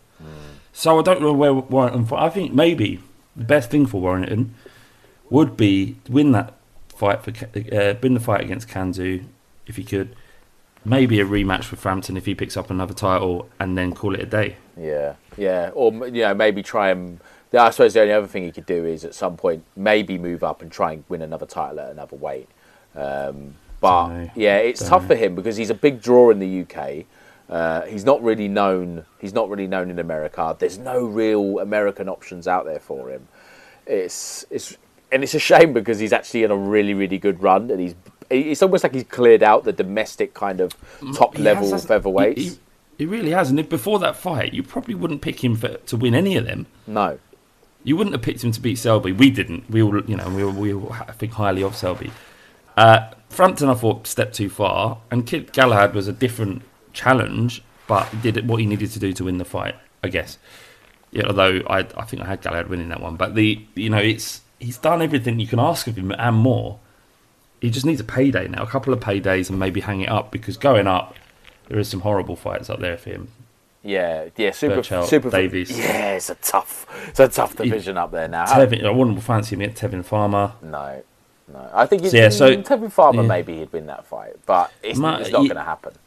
[0.76, 2.06] So I don't know where Warrington.
[2.18, 3.00] I think maybe
[3.36, 4.54] the best thing for Warrington
[5.30, 6.52] would be win that
[6.88, 9.24] fight for uh, win the fight against Can Xu
[9.68, 10.14] if he could.
[10.84, 14.20] Maybe a rematch with Frampton if he picks up another title, and then call it
[14.20, 14.56] a day.
[14.76, 17.20] Yeah, yeah, or you know maybe try and.
[17.56, 20.42] I suppose the only other thing he could do is at some point maybe move
[20.42, 22.48] up and try and win another title at another weight.
[22.94, 27.04] Um, but yeah, it's tough for him because he's a big draw in the UK.
[27.48, 29.04] Uh, he's not really known.
[29.20, 30.56] He's not really known in America.
[30.58, 33.28] There's no real American options out there for him.
[33.86, 34.76] It's it's
[35.12, 37.94] and it's a shame because he's actually in a really really good run and he's.
[38.30, 40.74] It's almost like he's cleared out the domestic kind of
[41.14, 42.38] top He level has- featherweights.
[42.38, 42.58] He, he,
[42.96, 46.14] he really has, and before that fight, you probably wouldn't pick him for, to win
[46.14, 46.66] any of them.
[46.86, 47.18] no,
[47.84, 49.12] You wouldn't have picked him to beat Selby.
[49.12, 49.70] We didn't.
[49.70, 52.10] We all, you know, we all, we all think highly of Selby.
[52.76, 58.08] Uh, Frampton, I thought, stepped too far, and Kid Galahad was a different challenge, but
[58.22, 60.38] did what he needed to do to win the fight, I guess.
[61.12, 63.98] Yeah, although I, I think I had Galahad winning that one, but the, you know,
[63.98, 66.80] it's he's done everything you can ask of him and more.
[67.60, 70.30] He just needs a payday now, a couple of paydays, and maybe hang it up
[70.30, 71.14] because going up,
[71.68, 73.28] there is some horrible fights up there for him.
[73.84, 75.30] Yeah, yeah, super, Berchelt, super.
[75.30, 75.70] Davis.
[75.70, 78.46] Yeah, it's a tough, it's a tough division up there now.
[78.46, 80.54] Tevin, I wouldn't fancy him at Tevin Farmer.
[80.62, 81.02] No,
[81.52, 81.70] no.
[81.72, 83.28] I think So, yeah, so- Tevin Farmer yeah.
[83.28, 85.92] maybe he'd win that fight, but it's, it's not going to happen.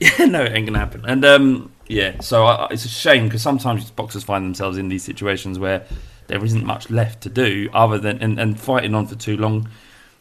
[0.00, 1.02] Yeah, no, it ain't gonna happen.
[1.06, 4.90] And um, yeah, so I, I- it's a shame because sometimes boxers find themselves in
[4.90, 5.86] these situations where
[6.26, 9.66] there isn't much left to do other than and, and fighting on for too long.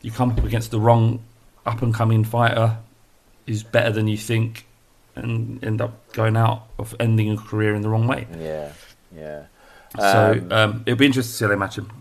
[0.01, 1.19] You come up against the wrong
[1.65, 2.77] up and coming fighter
[3.45, 4.65] who's better than you think,
[5.17, 8.27] and end up going out of ending a career in the wrong way.
[8.39, 8.71] Yeah,
[9.15, 9.43] yeah.
[9.99, 11.91] So Um, um, it'll be interesting to see how they match him.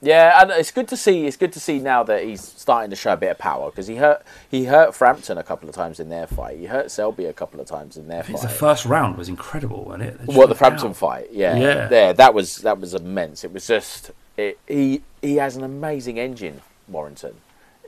[0.00, 1.26] Yeah, and it's good to see.
[1.26, 3.86] It's good to see now that he's starting to show a bit of power because
[3.86, 6.58] he hurt he hurt Frampton a couple of times in their fight.
[6.58, 8.42] He hurt Selby a couple of times in their fight.
[8.42, 10.20] the first round was incredible, wasn't it?
[10.26, 10.96] What the Frampton out.
[10.96, 11.28] fight?
[11.32, 11.86] Yeah, Yeah.
[11.88, 13.44] There, that was that was immense.
[13.44, 17.34] It was just it, he he has an amazing engine, Warrington.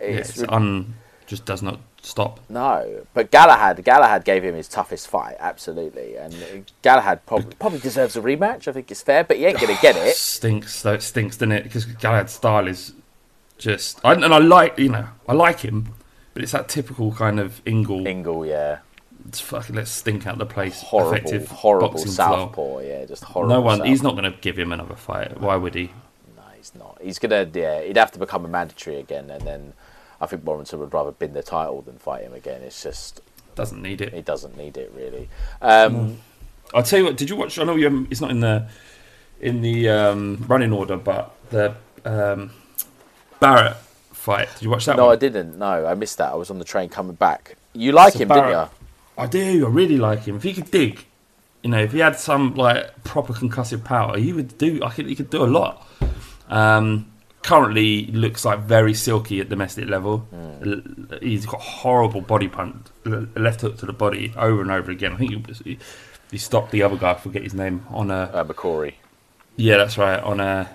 [0.00, 0.94] Yeah, It's it's un,
[1.26, 2.40] just does not stop.
[2.48, 8.16] No, but Galahad, Galahad gave him his toughest fight, absolutely, and Galahad probably probably deserves
[8.16, 8.68] a rematch.
[8.68, 10.16] I think it's fair, but he ain't gonna get it.
[10.16, 10.94] Stinks, though.
[10.94, 11.64] It stinks, doesn't it?
[11.64, 12.92] Because Galahad's style is
[13.58, 15.94] just I, and I like you know I like him,
[16.34, 18.06] but it's that typical kind of Ingle.
[18.06, 18.78] Ingle, yeah.
[19.28, 20.82] It's fucking let's stink out the place.
[20.82, 22.80] Horrible, effective horrible southpaw.
[22.80, 23.56] Yeah, just horrible.
[23.56, 23.84] No one.
[23.84, 25.40] He's not going to give him another fight.
[25.40, 25.90] Why would he?
[26.36, 26.98] No, he's not.
[27.02, 27.48] He's gonna.
[27.52, 29.72] Yeah, he'd have to become a mandatory again, and then
[30.20, 32.62] I think Warrington would rather bin the title than fight him again.
[32.62, 33.20] It's just
[33.54, 34.12] Doesn't need it.
[34.14, 35.28] he doesn't need it really.
[35.60, 36.18] Um,
[36.74, 37.16] I'll tell you what.
[37.16, 37.58] Did you watch?
[37.58, 38.66] I know you haven't- it's not in the
[39.40, 42.50] in the um, running order, but the um,
[43.40, 43.76] Barrett
[44.12, 44.48] fight.
[44.54, 45.12] Did you watch that no, one?
[45.12, 45.58] I didn't.
[45.58, 46.32] No, I missed that.
[46.32, 47.56] I was on the train coming back.
[47.74, 49.22] You like So him, Barrett- didn't you?
[49.22, 49.66] I do.
[49.66, 50.36] I really like him.
[50.36, 51.04] If he could dig,
[51.62, 54.80] you know, if he had some like proper concussive power, he would do.
[54.82, 55.86] I think he could do a lot.
[56.48, 57.10] Um,
[57.46, 60.26] currently, looks like very silky at domestic level.
[60.64, 60.82] L-
[61.22, 65.12] He's got horrible body punch, left hook to the body over and over again.
[65.14, 65.78] I think he,
[66.30, 67.12] he, stopped the other guy.
[67.12, 68.24] I forget his name on a.
[68.34, 68.94] Uh, McCrory.
[69.56, 70.20] Yeah, that's right.
[70.22, 70.68] On a,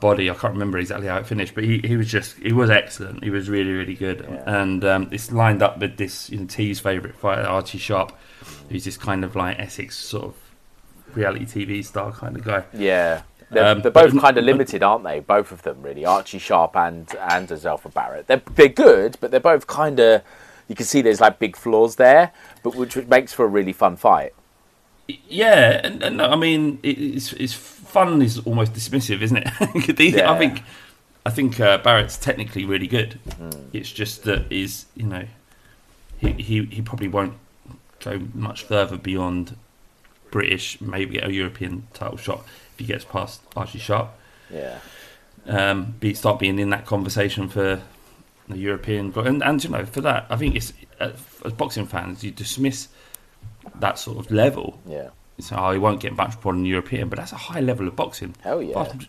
[0.00, 2.70] body, I can't remember exactly how it finished, but he, he was just he was
[2.70, 3.22] excellent.
[3.22, 4.60] He was really really good, Yeah.
[4.62, 8.12] and um, it's lined up with this you know T's favourite fighter Archie Sharp,
[8.68, 10.34] who's this kind of like Essex sort of
[11.14, 12.64] reality TV star kind of guy.
[12.74, 13.22] Yeah.
[13.50, 15.20] They're, Um, they're both kind of limited, aren't they?
[15.20, 16.04] Both of them, really.
[16.04, 18.26] Archie Sharp and and Zelfa Barrett.
[18.26, 20.22] They're they're good, but they're both kind of.
[20.68, 22.32] You can see there's like big flaws there,
[22.64, 24.34] but which makes for a really fun fight.
[25.28, 29.96] Yeah, and, and I mean it's it's fun is almost dismissive, isn't it?
[29.96, 30.32] These- Yeah.
[30.32, 30.62] I think
[31.24, 33.20] I think uh, Barrett's technically really good.
[33.72, 35.24] It's just that is you know
[36.18, 37.34] he, he he probably won't
[38.00, 39.56] go much further beyond
[40.32, 42.44] British, maybe a European title shot
[42.76, 44.10] if he gets past Archie Sharp.
[44.52, 44.78] Yeah.
[45.46, 47.80] Um, be start being in that conversation for
[48.48, 51.10] the European and and you know for that I think it's uh,
[51.44, 52.88] as boxing fans you dismiss
[53.80, 55.10] that sort of level Yeah.
[55.40, 57.96] so oh, he won't get much more than European, but that's a high level of
[57.96, 58.34] boxing.
[58.42, 58.84] Hell yeah.
[58.84, 59.00] From-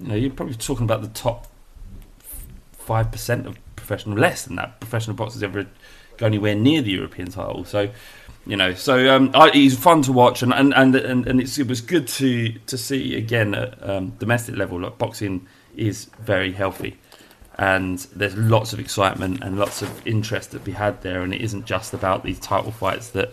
[0.00, 1.46] You know, you're probably talking about the top
[2.72, 5.66] five percent of professional, less than that, professional boxers ever
[6.18, 7.64] go anywhere near the European title.
[7.64, 7.90] So,
[8.46, 11.80] you know, so um, I, he's fun to watch, and and and, and, it was
[11.80, 14.80] good to to see again at um, domestic level.
[14.80, 15.46] Like boxing
[15.76, 16.98] is very healthy.
[17.60, 21.40] And there's lots of excitement and lots of interest to be had there, and it
[21.40, 23.32] isn't just about these title fights that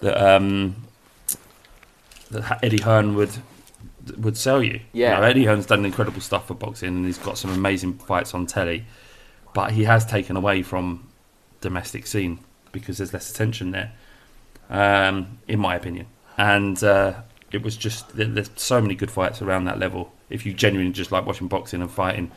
[0.00, 0.74] that um,
[2.32, 3.30] that Eddie Hearn would
[4.18, 4.80] would sell you.
[4.92, 5.14] Yeah.
[5.14, 8.34] You know, Eddie Hearn's done incredible stuff for boxing, and he's got some amazing fights
[8.34, 8.84] on telly.
[9.54, 11.06] But he has taken away from
[11.64, 12.38] domestic scene
[12.72, 13.92] because there's less attention there,
[14.70, 16.06] um, in my opinion.
[16.36, 17.14] And uh,
[17.52, 20.12] it was just there's so many good fights around that level.
[20.30, 22.30] If you genuinely just like watching boxing and fighting,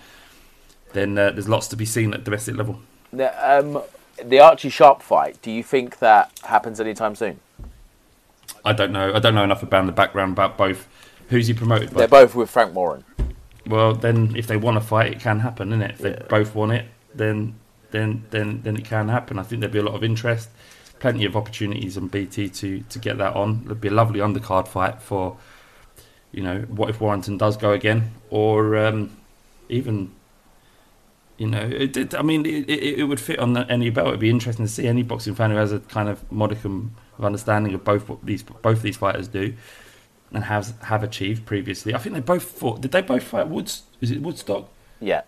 [0.93, 2.79] then uh, there's lots to be seen at domestic level.
[3.11, 3.81] The, um,
[4.23, 5.41] the Archie Sharp fight.
[5.41, 7.39] Do you think that happens anytime soon?
[8.63, 9.13] I don't know.
[9.13, 10.87] I don't know enough about the background about both.
[11.29, 11.99] Who's he promoted by?
[11.99, 13.03] They're both with Frank Warren.
[13.65, 15.91] Well, then if they want to fight, it can happen, isn't it?
[15.91, 16.23] If they Yeah.
[16.29, 17.55] both want it, then
[17.91, 19.39] then then then it can happen.
[19.39, 20.49] I think there'd be a lot of interest,
[20.99, 23.63] plenty of opportunities on BT to to get that on.
[23.65, 25.37] It'd be a lovely undercard fight for,
[26.31, 29.17] you know, what if Warrington does go again, or um,
[29.69, 30.11] even.
[31.39, 34.07] You know, it, it, I mean, it, it, it would fit on any belt.
[34.07, 37.25] It'd be interesting to see any boxing fan who has a kind of modicum of
[37.25, 39.53] understanding of both what these both these fighters do,
[40.33, 41.93] and has have achieved previously.
[41.93, 42.81] I think they both fought.
[42.81, 43.83] Did they both fight Woods?
[44.01, 44.67] Is it Woodstock?
[44.99, 45.21] Yeah.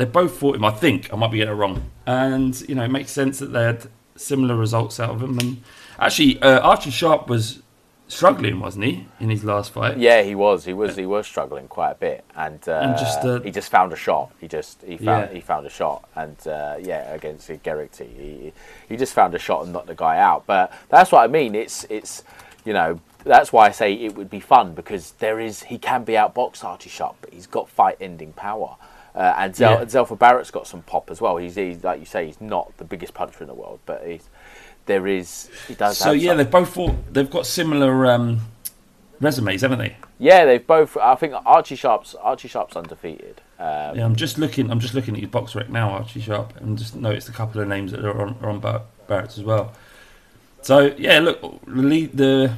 [0.00, 0.64] They both fought him.
[0.64, 1.90] I think I might be getting it wrong.
[2.06, 3.86] And you know, it makes sense that they had
[4.16, 5.38] similar results out of him.
[5.38, 5.62] And
[5.98, 7.60] actually, uh, Archie Sharp was
[8.08, 9.98] struggling, wasn't he, in his last fight?
[9.98, 10.64] Yeah, he was.
[10.64, 10.96] He was.
[10.96, 13.96] He was struggling quite a bit, and, uh, And just, uh, he just found a
[13.96, 14.32] shot.
[14.40, 15.34] He just he found Yeah.
[15.34, 18.54] he found a shot, and uh, yeah, against Gerrick he
[18.88, 20.46] he just found a shot and knocked the guy out.
[20.46, 21.54] But that's what I mean.
[21.54, 22.24] It's it's
[22.64, 26.04] you know that's why I say it would be fun because there is he can
[26.04, 28.76] be outboxed Archie Sharp, but he's got fight ending power.
[29.14, 29.84] Uh, and Zel- Yeah.
[29.84, 31.36] Zelfa Barrett's got some pop as well.
[31.36, 34.28] He's, he's like you say, he's not the biggest puncher in the world, but he's
[34.86, 35.98] there is he does.
[35.98, 37.12] So yeah, some- they've both fought.
[37.12, 38.40] They've got similar um,
[39.20, 39.96] resumes, haven't they?
[40.18, 40.96] Yeah, they've both.
[40.96, 43.40] I think Archie Sharp's Archie Sharp's undefeated.
[43.58, 44.70] Um, Yeah, I'm just looking.
[44.70, 47.60] I'm just looking at his box rec now, Archie Sharp, and just noticed a couple
[47.60, 49.72] of names that are on, are on Bar- Barrett's as well.
[50.62, 52.52] So yeah, look, the, lead, the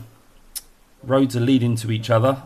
[1.05, 2.43] roads are leading to each other,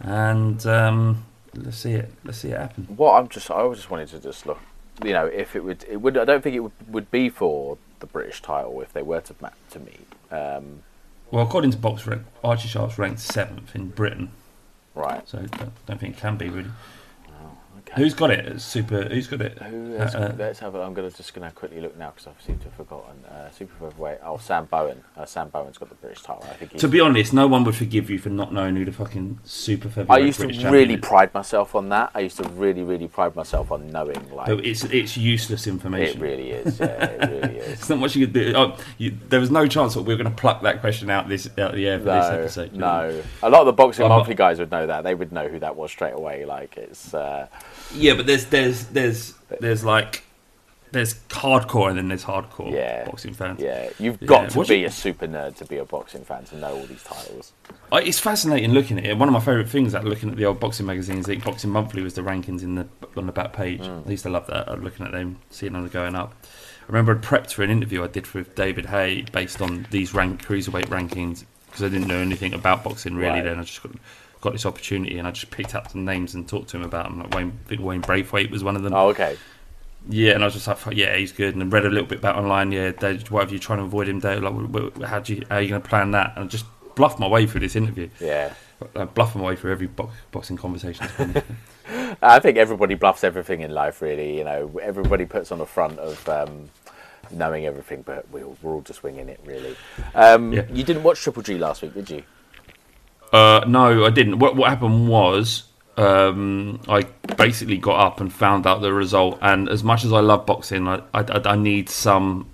[0.00, 1.24] and um,
[1.56, 2.12] let's see it.
[2.24, 2.84] Let's see it happen.
[2.96, 4.58] What I'm just, I just wanted to just look.
[5.04, 6.16] You know, if it would, it would.
[6.16, 9.34] I don't think it would, would be for the British title if they were to
[9.40, 10.06] ma- to meet.
[10.30, 10.82] Um,
[11.30, 14.30] Well, according to box rec, Archie Sharp's ranked seventh in Britain,
[14.94, 15.26] right.
[15.28, 16.70] so don't, don't think it can be really.
[17.96, 18.60] Who's got it?
[18.60, 19.04] Super.
[19.04, 19.58] Who's got it?
[19.62, 20.74] Who has, Uh, let's have.
[20.74, 23.24] A, I'm gonna just gonna quickly look now because I seem to have forgotten.
[23.24, 24.18] Uh, super featherweight.
[24.24, 25.02] Oh, Sam Bowen.
[25.16, 26.44] Uh, Sam Bowen's got the British title.
[26.50, 26.72] I think.
[26.78, 29.88] To be honest, no one would forgive you for not knowing who the fucking super
[29.88, 30.22] featherweight.
[30.22, 32.10] I used to really pride myself on that.
[32.14, 34.30] I used to really, really pride myself on knowing.
[34.32, 36.18] Like, It's it's useless information.
[36.18, 36.80] it really is.
[36.80, 37.72] Yeah, it really is.
[37.80, 38.52] It's not much you could do.
[38.56, 41.28] Oh, you, there was no chance that we were going to pluck that question out
[41.28, 42.72] this out of the air for this No, episode.
[42.72, 43.22] no.
[43.42, 45.04] A lot of the boxing I'm monthly guys would know that.
[45.04, 46.44] They would know who that was straight away.
[46.44, 47.14] Like it's.
[47.14, 47.46] Uh,
[47.94, 50.22] Yeah, but there's there's there's there's like
[50.92, 53.04] there's hardcore and then there's hardcore Yeah.
[53.04, 53.60] boxing fans.
[53.60, 54.28] yeah, you've Yeah.
[54.28, 56.72] got to What's be your- a super nerd to be a boxing fan to know
[56.72, 57.52] all these titles.
[57.90, 59.18] I, it's fascinating looking at it.
[59.18, 62.02] One of my favourite things, like looking at the old boxing magazines, like Boxing Monthly,
[62.02, 62.86] was the rankings in the
[63.16, 63.80] on the back page.
[63.80, 64.06] Mm.
[64.06, 64.68] I used to love that.
[64.70, 66.32] uh, Looking at them, seeing them going up.
[66.82, 70.14] I remember I prepped for an interview I did with David Haye based on these
[70.14, 73.30] rank cruiserweight rankings because I didn't know anything about boxing really.
[73.40, 73.44] Right.
[73.44, 73.92] Then I just got,
[74.44, 77.06] got this opportunity and I just picked up some names and talked to him about
[77.08, 77.18] them.
[77.20, 78.92] Like Wayne, I think Wayne Braithwaite was one of them.
[78.94, 79.36] Oh, okay.
[80.08, 81.54] Yeah, and I was just like, yeah, he's good.
[81.54, 82.70] And I read a little bit about online.
[82.70, 84.42] Yeah, Dave, why have you trying to avoid him, Dave?
[84.42, 86.34] Like, how do you, how are you going to plan that?
[86.36, 88.10] And I just bluffed my way through this interview.
[88.20, 88.52] Yeah.
[88.94, 91.06] I bluff my way through every bo- boxing conversation.
[92.22, 94.36] I think everybody bluffs everything in life, really.
[94.36, 96.68] You know, everybody puts on the front of um,
[97.30, 99.74] knowing everything, but we're, all- we're all just winging it, really.
[100.14, 100.66] Um, Yeah.
[100.70, 102.22] You didn't watch Triple G last week, did you?
[103.34, 104.38] Uh, no, I didn't.
[104.38, 105.64] What what happened was
[105.96, 107.02] um, I
[107.36, 109.38] basically got up and found out the result.
[109.42, 112.48] And as much as I love boxing, I I, I- need some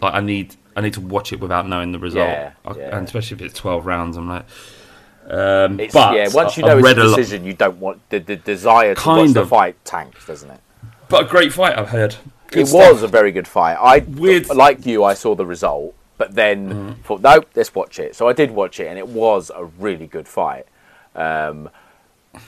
[0.00, 2.96] like I need I need to watch it without knowing the result, Yeah, I- yeah.
[2.96, 4.16] and especially if it's twelve rounds.
[4.16, 4.44] I'm like.
[5.30, 8.36] Um, It's, but yeah, once you know it's a decision, you don't want the, the
[8.36, 9.48] desire to Kind watch the of.
[9.50, 10.60] fight tanks, doesn't it?
[11.10, 12.16] But a great fight, I've heard.
[12.50, 12.92] Good it stuff.
[12.94, 13.74] was a very good fight.
[13.74, 17.04] I With- like you, I saw the result, but then Mm.
[17.04, 18.14] thought, no, let's watch it.
[18.16, 20.66] So I did watch it, and it was a really good fight.
[21.14, 21.70] Um,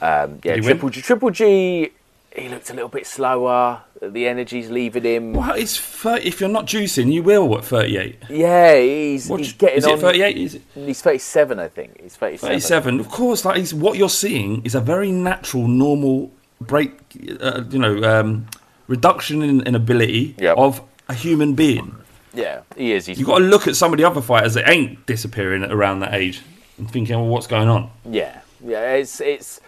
[0.02, 0.62] um, yeah, Did he win?
[0.78, 1.90] Triple G, Triple G,
[2.36, 3.80] he looked a little bit slower.
[4.00, 5.32] The energy's leaving him.
[5.32, 8.16] Well, it's 30, if you're not juicing, you will at 38.
[8.30, 9.94] Yeah, he's, What, he's getting is on.
[9.98, 10.36] it 38?
[10.36, 12.00] Is it He's 37, I think.
[12.00, 12.48] He's 37.
[12.48, 13.00] 37?
[13.00, 16.92] Of course, like he's, what you're seeing is a very natural, normal break.
[17.40, 18.46] Uh, you know, um,
[18.86, 20.56] reduction in, in ability Yep.
[20.56, 21.96] of a human being.
[22.32, 23.06] Yeah, he is.
[23.06, 26.00] He's You've got to look at some of the other fighters that ain't disappearing around
[26.00, 26.42] that age
[26.78, 27.90] and thinking, well, what's going on?
[28.08, 29.60] Yeah, yeah, it's it's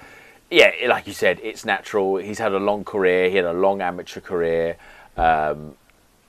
[0.50, 2.16] yeah, like you said, it's natural.
[2.16, 3.30] He's had a long career.
[3.30, 4.76] He had a long amateur career.
[5.16, 5.74] Um,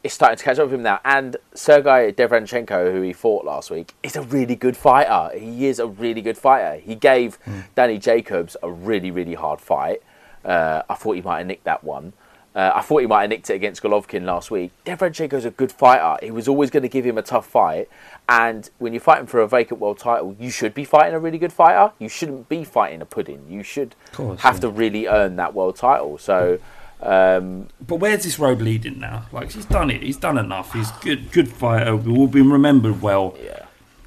[0.04, 1.00] it's starting to catch up with him now.
[1.06, 5.38] And Sergei Derevyanchenko, who he fought last week, is a really good fighter.
[5.38, 6.80] He is a really good fighter.
[6.80, 7.38] He gave
[7.76, 10.02] Danny Jacobs a really, really hard fight.
[10.44, 12.14] Uh, I thought he might have nicked that one.
[12.56, 14.72] Uh, I thought he might have nicked it against Golovkin last week.
[14.86, 16.24] Derevyanchenko's a good fighter.
[16.24, 17.90] He was always going to give him a tough fight.
[18.30, 21.40] And when you're fighting for a vacant world title, you should be fighting a really
[21.40, 21.94] good fighter.
[21.98, 23.48] You shouldn't be fighting a pudding.
[23.50, 24.62] You should course, have yeah.
[24.62, 26.20] to really earn that world title.
[26.20, 26.60] So,
[27.02, 29.26] um, But where's this road leading now?
[29.32, 30.04] Like he's done it.
[30.04, 30.74] He's done enough.
[30.74, 31.96] He's good, good fighter.
[31.96, 33.36] We've all been remembered well.
[33.44, 33.66] yeah.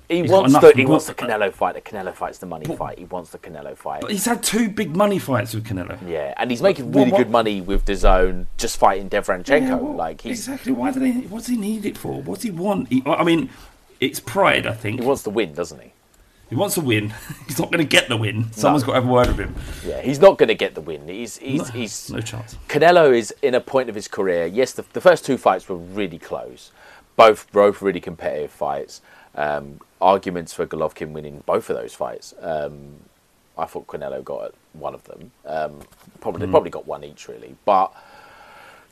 [0.08, 1.74] He He's wants the he go- wants the Canelo fight.
[1.74, 2.98] The Canelo fight's the money fight.
[2.98, 4.02] He wants the Canelo fight.
[4.02, 5.98] But he's had two big money fights with Canelo.
[6.08, 9.60] Yeah, and he's making What- really what- good money with the zone just fighting Derevyanchenko.
[9.62, 10.72] Yeah, well, like he's exactly.
[10.72, 11.10] Why do they?
[11.10, 12.22] What's he need it for?
[12.22, 12.88] What does he want?
[12.88, 13.50] He, I mean,
[13.98, 14.64] it's pride.
[14.66, 15.92] I think he wants the win, doesn't he?
[16.50, 17.12] He wants to win.
[17.48, 18.52] He's not going to get the win.
[18.52, 19.56] Someone's got to have a word with him.
[19.84, 21.08] Yeah, he's not going to get the win.
[21.08, 22.56] He's he's No, he's no chance.
[22.68, 24.46] Canelo is in a point of his career.
[24.46, 26.70] Yes, the, the first two fights were really close,
[27.16, 29.02] both both really competitive fights.
[29.34, 32.34] Um, arguments for Golovkin winning both of those fights.
[32.40, 32.96] Um,
[33.58, 35.32] I thought Canelo got one of them.
[35.44, 35.80] Um,
[36.20, 37.92] probably probably got one each really, but.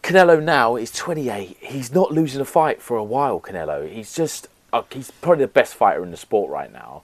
[0.03, 1.57] Canelo now is 28.
[1.61, 3.41] He's not losing a fight for a while.
[3.41, 3.91] Canelo.
[3.91, 7.03] He's just uh, he's probably the best fighter in the sport right now.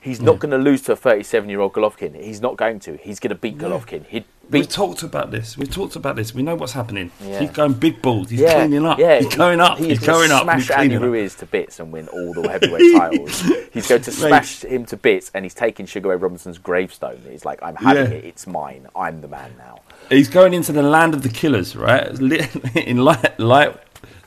[0.00, 2.14] He's not going to lose to a 37 year old Golovkin.
[2.14, 2.96] He's not going to.
[2.96, 4.06] He's going to beat Golovkin.
[4.06, 5.58] He'd We've talked about this.
[5.58, 6.34] We've talked about this.
[6.34, 7.10] We know what's happening.
[7.22, 7.40] Yeah.
[7.40, 8.30] He's going big balls.
[8.30, 8.98] He's yeah, cleaning up.
[8.98, 9.78] Yeah, he's going up.
[9.78, 10.44] He's he's going up.
[10.44, 11.02] Smash He's Andy up.
[11.02, 13.40] Ruiz to bits and win all the heavyweight titles.
[13.72, 17.20] He's going to smash him to bits, and he's taking Sugar Ray Robinson's gravestone.
[17.28, 18.18] He's like, I'm having Yeah.
[18.18, 18.24] it.
[18.24, 18.86] It's mine.
[18.96, 19.80] I'm the man now.
[20.08, 22.08] He's going into the land of the killers, right?
[22.76, 23.76] In light, light,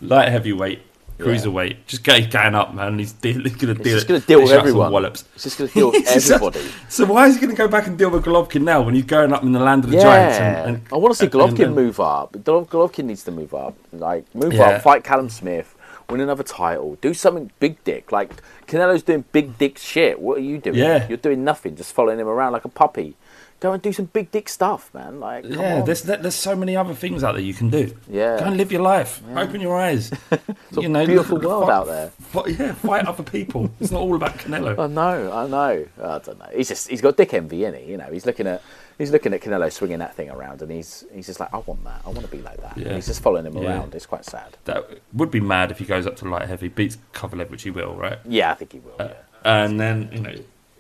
[0.02, 0.82] light heavyweight,
[1.26, 1.78] cruiserweight.
[1.88, 3.00] Just go, going up, man.
[3.00, 3.96] He's, de- he's going to deal.
[3.96, 4.92] just gonna deal with dish out some everyone.
[4.92, 5.24] Wallops.
[5.34, 6.72] He's just gonna deal with everybody.
[6.90, 9.06] So why is he going to go back and deal with Golovkin now when he's
[9.06, 10.38] going up in the land of the Yeah, giants?
[10.40, 12.34] And, and, I want to see Golovkin and- move up.
[12.34, 13.76] Golovkin needs to move up.
[13.94, 14.70] Like move Yeah.
[14.70, 15.76] up, fight Callum Smith,
[16.10, 18.12] win another title, do something big dick.
[18.12, 18.32] Like
[18.68, 20.20] Canelo's doing big dick shit.
[20.20, 20.78] What are you doing?
[20.78, 21.08] Yeah.
[21.08, 23.16] you're doing nothing, just following him around like a puppy.
[23.62, 25.20] Go and do some big dick stuff, man.
[25.20, 27.96] Like, Yeah, there's there's so many other things out there you can do.
[28.10, 28.40] Yeah.
[28.40, 29.22] go and live your life.
[29.36, 30.12] Open your eyes.
[30.32, 32.10] a beautiful world out there.
[32.10, 33.72] Fight, yeah, fight other people.
[33.80, 34.78] It's not all about Canelo.
[34.80, 35.86] I know, I know.
[36.04, 36.48] I don't know.
[36.56, 37.92] He's just he's got dick envy, is he?
[37.92, 38.64] You know, he's looking at
[38.98, 41.84] he's looking at Canelo swinging that thing around, and he's he's just like, I want
[41.84, 42.02] that.
[42.04, 42.78] I want to be like that.
[42.78, 42.96] And Yeah.
[42.96, 43.70] he's just following him Yeah.
[43.78, 43.94] around.
[43.94, 44.58] It's quite sad.
[44.66, 47.70] That would be mad if he goes up to light heavy, beats Kovalev, which he
[47.70, 48.18] will, right?
[48.26, 48.96] Yeah, I think he will.
[49.00, 49.64] Uh, yeah.
[49.66, 50.34] and then you know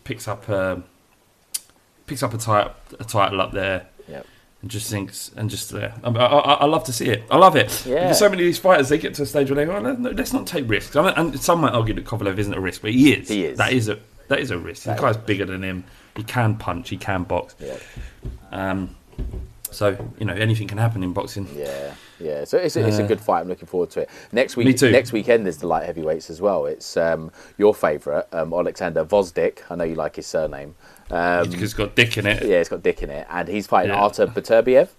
[0.03, 0.83] picks up um,
[2.11, 4.25] picks up a title a title up there Yep.
[4.61, 7.23] and just thinks and just uh, I, I, I love to see it.
[7.31, 7.85] I love it.
[7.85, 8.01] Yeah.
[8.03, 10.11] Because so many of these fighters they get to a stage where they go, oh,
[10.11, 10.95] let's not take risks.
[10.95, 13.29] And some might argue that Kovalev isn't a risk, but he is.
[13.29, 13.57] He is.
[13.57, 13.97] That is a
[14.27, 14.83] that is a risk.
[14.83, 15.83] That the guy's bigger than him.
[16.17, 16.89] He can punch.
[16.89, 17.55] He can box.
[17.59, 17.77] Yeah.
[18.51, 18.95] Um,
[19.71, 21.47] so you know anything can happen in boxing.
[21.55, 22.43] Yeah, yeah.
[22.43, 23.39] So it's a, it's a Uh, good fight.
[23.41, 24.09] I'm looking forward to it.
[24.33, 24.91] Next week, Me too.
[24.91, 26.65] next weekend there's the light heavyweights as well.
[26.65, 29.59] It's um, your favourite, um, Alexander Gvozdyk.
[29.69, 30.75] I know you like his surname.
[31.11, 32.41] Um, because it's got dick in it.
[32.43, 34.01] yeah, it's got Dick in it, and he's fighting Yeah.
[34.01, 34.89] Artur Beterbiev.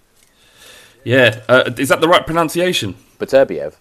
[1.03, 1.41] Yeah.
[1.49, 2.95] Uh, is that the right pronunciation?
[3.19, 3.73] Beterbiev.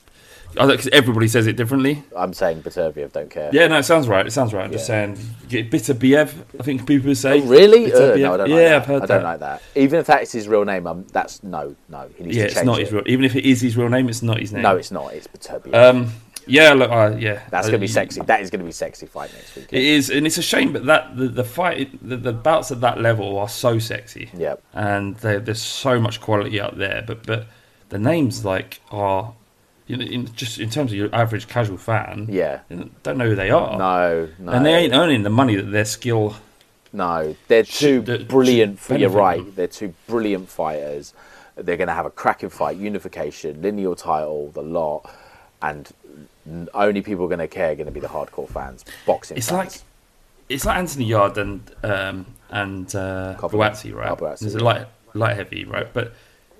[0.55, 2.03] Because everybody says it differently.
[2.14, 3.12] I'm saying Beterbiev.
[3.12, 3.49] Don't care.
[3.55, 4.26] Yeah, no, it sounds right.
[4.26, 4.64] It sounds right.
[4.66, 5.18] I'm just saying,
[5.49, 6.35] get bitter Biev.
[6.61, 7.41] I think people say.
[7.41, 7.91] Oh, really?
[7.91, 8.72] Uh, no, I don't yeah, like.
[8.72, 9.62] I've heard I don't like that.
[9.74, 12.07] Even if that is his real name, um, that's no, no.
[12.16, 12.85] He needs Yeah, to it's not it.
[12.85, 13.03] his real.
[13.07, 14.62] Even if it is his real name, it's not his name.
[14.62, 15.14] No, it's not.
[15.14, 15.74] It's Beterbiev.
[15.74, 16.12] Um,
[16.47, 18.20] yeah, look, uh, yeah, that's Uh, gonna be sexy.
[18.22, 19.66] That is gonna be sexy fight next week.
[19.70, 22.80] It is, and it's a shame, but that the, the fight, the, the bouts at
[22.80, 24.30] that level are so sexy.
[24.36, 24.62] Yep.
[24.74, 27.03] and there- there's so much quality out there.
[27.07, 27.47] But but
[27.90, 29.34] the names like are,
[29.86, 32.61] you know, in, just in terms of your average casual fan, Yeah.
[33.03, 33.76] don't know who they are.
[33.78, 34.53] No, no.
[34.53, 36.36] and they ain't earning the money that their skill.
[36.95, 38.78] No, they're too Should- brilliant.
[38.80, 39.38] should You're right.
[39.45, 39.53] them.
[39.57, 41.14] They're two brilliant fighters.
[41.57, 45.09] They're going to have a cracking fight, unification, lineal title, the lot,
[45.61, 45.88] and
[46.74, 49.36] only people going to care are going to be the hardcore fans, boxing.
[49.36, 49.76] It's fans.
[49.76, 49.82] like
[50.49, 53.36] it's like Anthony Yarde and um, and uh.
[53.38, 54.16] Buatsi, right?
[54.18, 55.93] Buatsi, There's a light light heavy, right?
[55.93, 56.12] But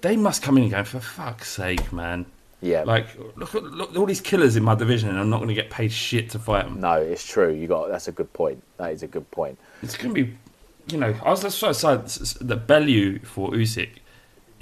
[0.03, 2.26] they must come in and go for fuck's sake, man.
[2.61, 3.07] yeah, Like
[3.37, 5.70] look, at- look all these killers in my division, and I'm not going to get
[5.70, 6.80] paid shit to fight them.
[6.80, 7.53] no, it's true.
[7.53, 8.62] You got that's a good point.
[8.78, 9.59] That is a good point.
[9.83, 10.37] It's going to be,
[10.89, 12.07] you know, I was just so excited
[12.47, 13.91] the Bellew for Usyk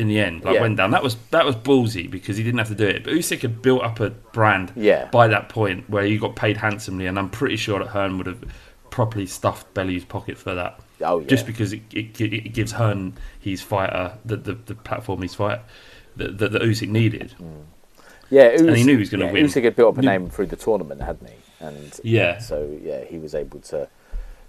[0.00, 0.62] in the end, like Yeah.
[0.62, 0.90] went down.
[0.90, 3.04] That was that was ballsy because he didn't have to do it.
[3.04, 5.08] But Usyk had built up a brand Yeah.
[5.12, 8.26] by that point where he got paid handsomely, and I'm pretty sure that Hearn would
[8.26, 8.42] have
[8.90, 10.80] properly stuffed Bellew's pocket for that.
[11.02, 11.26] Oh, yeah.
[11.28, 15.60] Just because it, it, it gives Hearn his fighter the, the, the platform he's fight
[16.16, 17.34] that, that, Usyk needed.
[17.40, 17.62] Mm.
[18.30, 19.46] Yeah, Us- And he knew he was gonna yeah, win.
[19.46, 21.36] Usyk had built up a name through the tournament, hadn't he?
[21.60, 22.38] And Yeah.
[22.38, 23.88] so yeah, he was able to.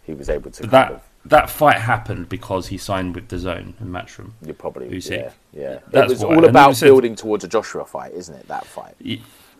[0.03, 0.61] He was able to.
[0.63, 4.31] Kind that of, that fight happened because he signed with the Zone and Matchroom.
[4.43, 5.11] You're probably Usyk.
[5.11, 5.79] yeah, yeah.
[5.91, 6.35] That's it was why.
[6.35, 8.47] all about said- building towards a Joshua fight, isn't it?
[8.47, 8.95] That fight.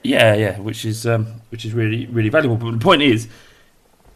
[0.03, 2.57] Yeah, yeah, which is um, which is really really valuable.
[2.57, 3.28] But the point is,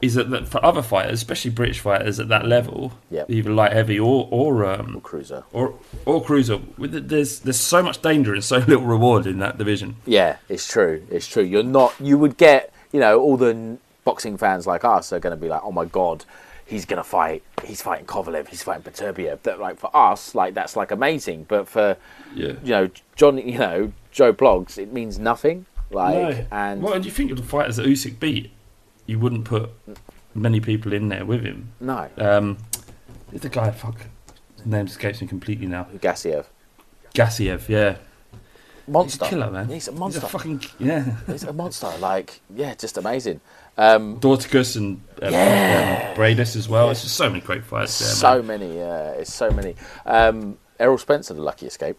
[0.02, 3.30] is that, for other fighters, especially British fighters at that level, Yep.
[3.30, 5.44] either light heavy or or um, Cruiser.
[5.54, 5.76] or
[6.08, 9.98] or cruiser, there's there's so much danger and so little reward in that division.
[10.08, 11.06] Yeah, it's true.
[11.12, 11.44] It's true.
[11.44, 11.94] You're not.
[12.00, 12.74] You would get.
[12.92, 15.86] You know, all the boxing fans like us are going to be like, "Oh my
[15.86, 16.24] god,
[16.66, 17.44] he's going to fight.
[17.64, 18.48] He's fighting Kovalev.
[18.48, 21.46] He's fighting Beterbiev." That like for us, like that's like amazing.
[21.48, 21.98] But for
[22.34, 22.54] Yeah.
[22.64, 25.66] you know, John, you know, Joe Blogs, it means nothing.
[25.92, 26.46] Like No.
[26.52, 28.52] and well, and you think of the fighters that Usyk beat,
[29.06, 29.70] you wouldn't put
[30.34, 31.70] many people in there with him.
[31.80, 32.58] no, Um,
[33.32, 33.70] who's the guy?
[33.72, 34.02] Fuck,
[34.58, 35.88] his name escapes me completely now.
[36.02, 36.46] Gassiev,
[37.14, 37.98] Gassiev, yeah,
[38.88, 39.68] monster, he's a killer, man.
[39.68, 40.20] He's a monster.
[40.22, 41.16] He's a fucking yeah.
[41.28, 41.92] He's a monster.
[42.00, 43.42] Like yeah, just amazing.
[43.78, 46.10] Um, Dorticos and um, Yeah.
[46.12, 46.90] um, Briedis as well.
[46.92, 48.08] It's just so many great fights there.
[48.10, 48.60] so man.
[48.62, 48.78] many.
[48.78, 49.76] Yeah, it's so many.
[50.06, 51.98] Um, Errol Spence, the lucky escape.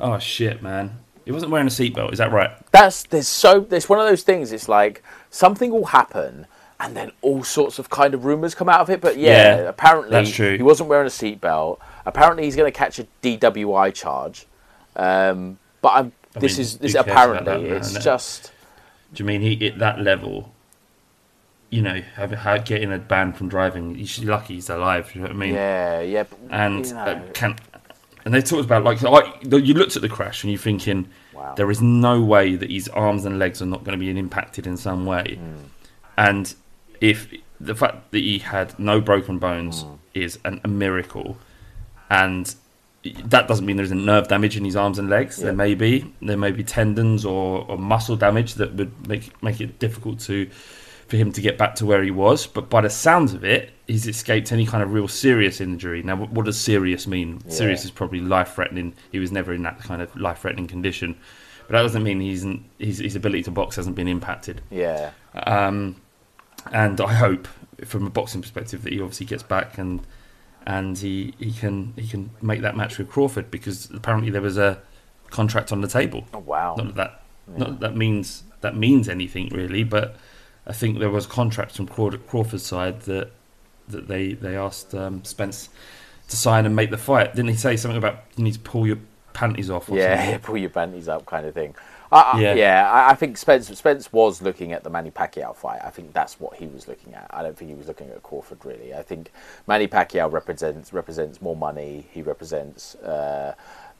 [0.00, 0.98] Oh shit, man!
[1.24, 2.12] He wasn't wearing a seatbelt.
[2.12, 2.50] Is that right?
[2.72, 6.46] that's there's so there's one of those things it's like something will happen
[6.78, 9.68] and then all sorts of kind of rumors come out of it but yeah, Yeah,
[9.68, 10.56] apparently that's true.
[10.58, 14.46] he wasn't wearing a seatbelt apparently he's going to catch a DWI charge
[14.96, 18.52] um, but I'm I this mean, is this who cares about apparently now, it's just
[19.14, 20.52] Do you mean he at that level?
[21.68, 23.98] You know, have, have, getting a ban from driving.
[23.98, 25.12] You should be lucky he's alive.
[25.14, 25.54] You know what I mean?
[25.54, 27.56] yeah yeah but, and you know, uh, can
[28.24, 31.54] and they talked about like like you looked at the crash and you're thinking Wow.
[31.54, 34.66] there is no way that his arms and legs are not going to be impacted
[34.66, 35.64] in some way Hmm.
[36.16, 36.54] and
[37.00, 37.28] if
[37.60, 39.94] the fact that he had no broken bones Hmm.
[40.14, 41.36] is an, a miracle
[42.08, 42.54] and
[43.24, 45.36] that doesn't mean there isn't nerve damage in his arms and legs.
[45.36, 49.60] There may be, there may be tendons or, or muscle damage that would make make
[49.60, 50.48] it difficult to
[51.06, 52.46] for him to get back to where he was.
[52.46, 56.02] But by the sounds of it, he's escaped any kind of real serious injury.
[56.02, 57.48] Now, what, what does serious mean?
[57.48, 58.94] Serious is probably life threatening.
[59.12, 61.16] He was never in that kind of life threatening condition.
[61.66, 62.44] But that doesn't mean he's
[62.78, 64.62] his, his ability to box hasn't been impacted.
[64.70, 65.96] yeah Um,
[66.72, 67.46] and I hope,
[67.84, 70.00] from a boxing perspective, that he obviously gets back and
[70.66, 74.58] and he, he can he can make that match with Crawford because apparently there was
[74.58, 74.80] a
[75.30, 76.26] contract on the table.
[76.34, 76.74] Oh, wow.
[76.76, 80.16] Not that that, not that, that means that means anything really, but
[80.66, 83.30] I think there was contracts from Crawford, Crawford's side that
[83.88, 85.68] that they they asked um, Spence
[86.28, 87.34] to sign and make the fight.
[87.36, 88.98] Didn't he say something about you need to pull your
[89.32, 89.88] panties off?
[89.88, 90.40] Or Yeah, something?
[90.42, 91.76] pull your panties up, kind of thing.
[92.12, 92.54] I, I, Yeah.
[92.54, 95.80] yeah, I, I think Spence Spence was looking at the Manny Pacquiao fight.
[95.84, 97.26] I think that's what he was looking at.
[97.30, 98.94] I don't think he was looking at Crawford really.
[98.94, 99.30] I think
[99.66, 102.06] Manny Pacquiao represents represents more money.
[102.12, 102.94] He represents.
[102.96, 103.54] Uh,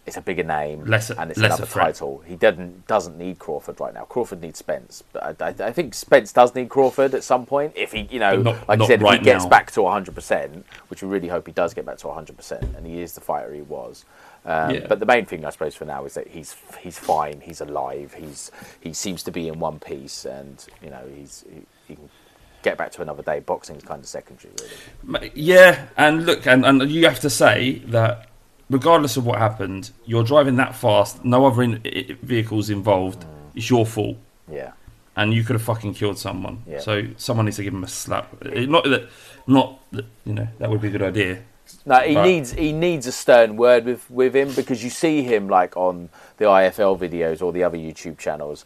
[0.07, 1.86] it's a bigger name, Lesser- and it's another threat.
[1.86, 2.22] title.
[2.24, 4.04] He doesn't doesn't need Crawford right now.
[4.04, 7.72] Crawford needs Spence, but I, I, I think Spence does need Crawford at some point.
[7.74, 9.50] If he, you know, not- like not I said, if he gets now.
[9.50, 12.62] back to 100, percent which we really hope he does get back to 100, percent
[12.76, 14.04] and he is the fighter he was.
[14.47, 14.86] Um, Yeah.
[14.88, 17.40] But the main thing, I suppose, for now is that he's he's fine.
[17.40, 18.14] He's alive.
[18.14, 22.09] He's he seems to be in one piece, and you know he's he, he can
[22.62, 23.40] get back to another day.
[23.40, 24.53] Boxing's kind of secondary,
[25.05, 25.32] really.
[25.34, 28.28] Yeah, and look, and, and you have to say that
[28.70, 31.80] regardless of what happened, you're driving that fast, no other in,
[32.22, 33.24] vehicles involved.
[33.55, 34.16] It's your fault,
[34.53, 34.72] Yeah,
[35.16, 36.62] and you could have fucking killed someone.
[36.66, 36.80] Yeah.
[36.80, 38.32] So someone needs to give him a slap.
[38.44, 39.09] Not that,
[39.47, 41.42] not that, you know, that would be a good idea.
[41.84, 45.22] No, he But- needs he needs a stern word with with him because you see
[45.22, 46.08] him like on
[46.38, 48.64] the IFL videos or the other YouTube channels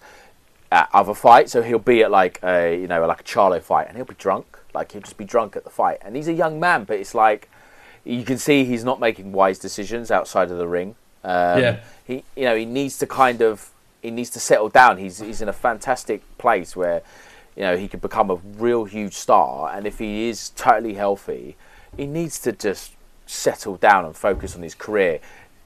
[0.73, 1.53] at other fights.
[1.53, 4.15] So he'll be at like a you know like a Charlo fight, and he'll be
[4.15, 4.59] drunk.
[4.75, 7.15] Like he'll just be drunk at the fight, and he's a young man, but it's
[7.15, 7.49] like
[8.05, 10.95] you can see he's not making wise decisions outside of the ring.
[11.25, 11.77] Um, Yeah.
[12.07, 13.71] He you know he needs to kind of
[14.03, 14.99] he needs to settle down.
[14.99, 17.03] He's he's in a fantastic place where
[17.57, 21.57] you know he could become a real huge star, and if he is totally healthy,
[22.01, 22.93] he needs to just
[23.27, 25.21] settle down and focus on his career.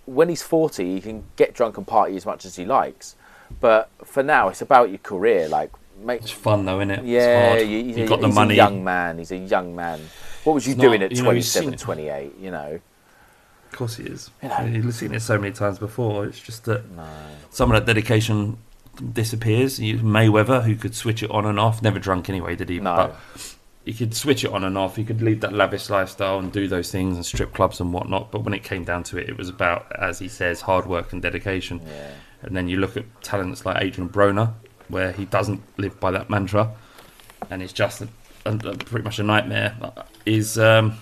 [0.07, 3.15] When he's forty, he can get drunk and party as much as he likes.
[3.61, 5.49] But for now, it's about your career.
[5.49, 5.71] Like,
[6.03, 7.05] make It's fun though, isn't it?
[7.05, 8.55] yeah, you, You've got the he's money.
[8.55, 9.19] a young man.
[9.19, 10.01] He's a young man.
[10.43, 11.79] What was you It's doing not- at you know, you've 27, it.
[11.81, 12.81] 28, You know,
[13.71, 14.31] Of course he is.
[14.43, 14.61] You know.
[14.65, 16.27] You've seen it so many times before.
[16.27, 16.83] It's just that
[17.51, 18.59] some of that dedication
[19.13, 19.79] disappears.
[19.81, 22.79] You, Mayweather, who could switch it on and off, never drunk anyway, did he?
[22.81, 22.95] No.
[23.35, 23.55] But
[23.85, 24.97] he could switch it on and off.
[24.97, 28.31] He could lead that lavish lifestyle and do those things and strip clubs and whatnot.
[28.33, 31.13] But when it came down to it, it was about, as he says, hard work
[31.13, 31.81] and dedication.
[31.87, 32.11] Yeah.
[32.43, 34.55] And then you look at talents like Adrian Broner,
[34.89, 36.71] where he doesn't live by that mantra,
[37.51, 38.09] and it's just a,
[38.47, 39.77] a, a- pretty much a nightmare.
[40.27, 40.97] Is um,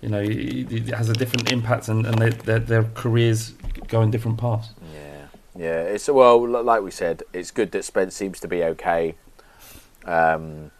[0.00, 0.64] you know, he
[0.96, 3.54] has a different impact, and, and they, their, their careers
[3.86, 4.70] go in different paths.
[4.92, 5.80] yeah, yeah.
[5.82, 9.14] It's well, like we said, it's good that Spence seems to be okay.
[10.04, 10.72] Um,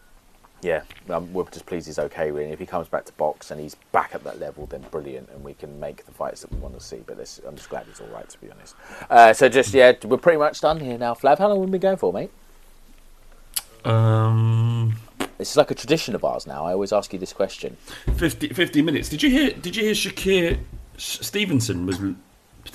[0.63, 2.31] yeah, um, we're just pleased he's okay.
[2.31, 5.29] Really, if he comes back to box and he's back at that level, then brilliant,
[5.29, 7.03] and we can make the fights that we want to see.
[7.05, 8.75] But this, I'm just glad he's all right, to be honest.
[9.09, 11.13] Uh, so just yeah, we're pretty much done here now.
[11.13, 12.31] Flav, how long have we been going for, mate?
[13.85, 14.95] Um,
[15.37, 16.65] This is like a tradition of ours now.
[16.65, 17.75] I always ask you this question.
[18.15, 19.09] 50, 50 minutes.
[19.09, 19.51] Did you hear?
[19.51, 20.59] Did you hear Shakur
[20.97, 21.99] Stevenson was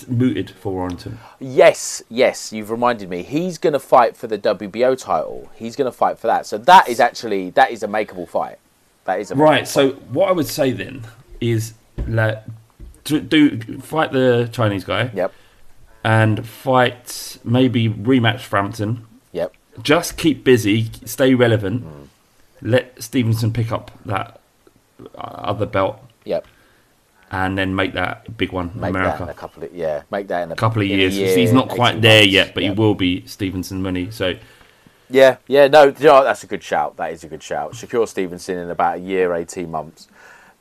[0.09, 1.19] mooted for Warrington?
[1.41, 3.23] Yes, yes, you've reminded me.
[3.23, 5.51] He's going to fight for the WBO title.
[5.55, 6.47] He's going to fight for that.
[6.47, 8.59] So that is actually that is a makeable fight.
[9.05, 9.63] That is a Right.
[9.65, 10.03] makeable So fight.
[10.11, 11.03] what I would say then
[11.41, 11.75] is
[12.07, 12.49] let
[13.05, 15.33] do, do fight the Chinese guy Yep.
[16.05, 19.07] and fight maybe rematch Frampton.
[19.33, 19.55] Yep.
[19.83, 21.85] Just keep busy, stay relevant.
[21.85, 22.09] Mm.
[22.61, 24.41] Let Stevenson pick up that
[25.17, 26.47] uh, other belt Yep.
[27.31, 29.19] And then make that a big one in Make America.
[29.19, 30.03] that in a couple of yeah.
[30.11, 31.17] Make that in a couple of years.
[31.19, 32.33] year, He's not quite there months.
[32.33, 32.75] yet, but Yep.
[32.75, 34.11] he will be Stevenson money.
[34.11, 34.35] So
[35.11, 35.69] Yeah, yeah.
[35.69, 36.97] No, you know that's a good shout.
[36.97, 37.73] That is a good shout.
[37.73, 40.09] Shakur Stevenson in about a year, eighteen months.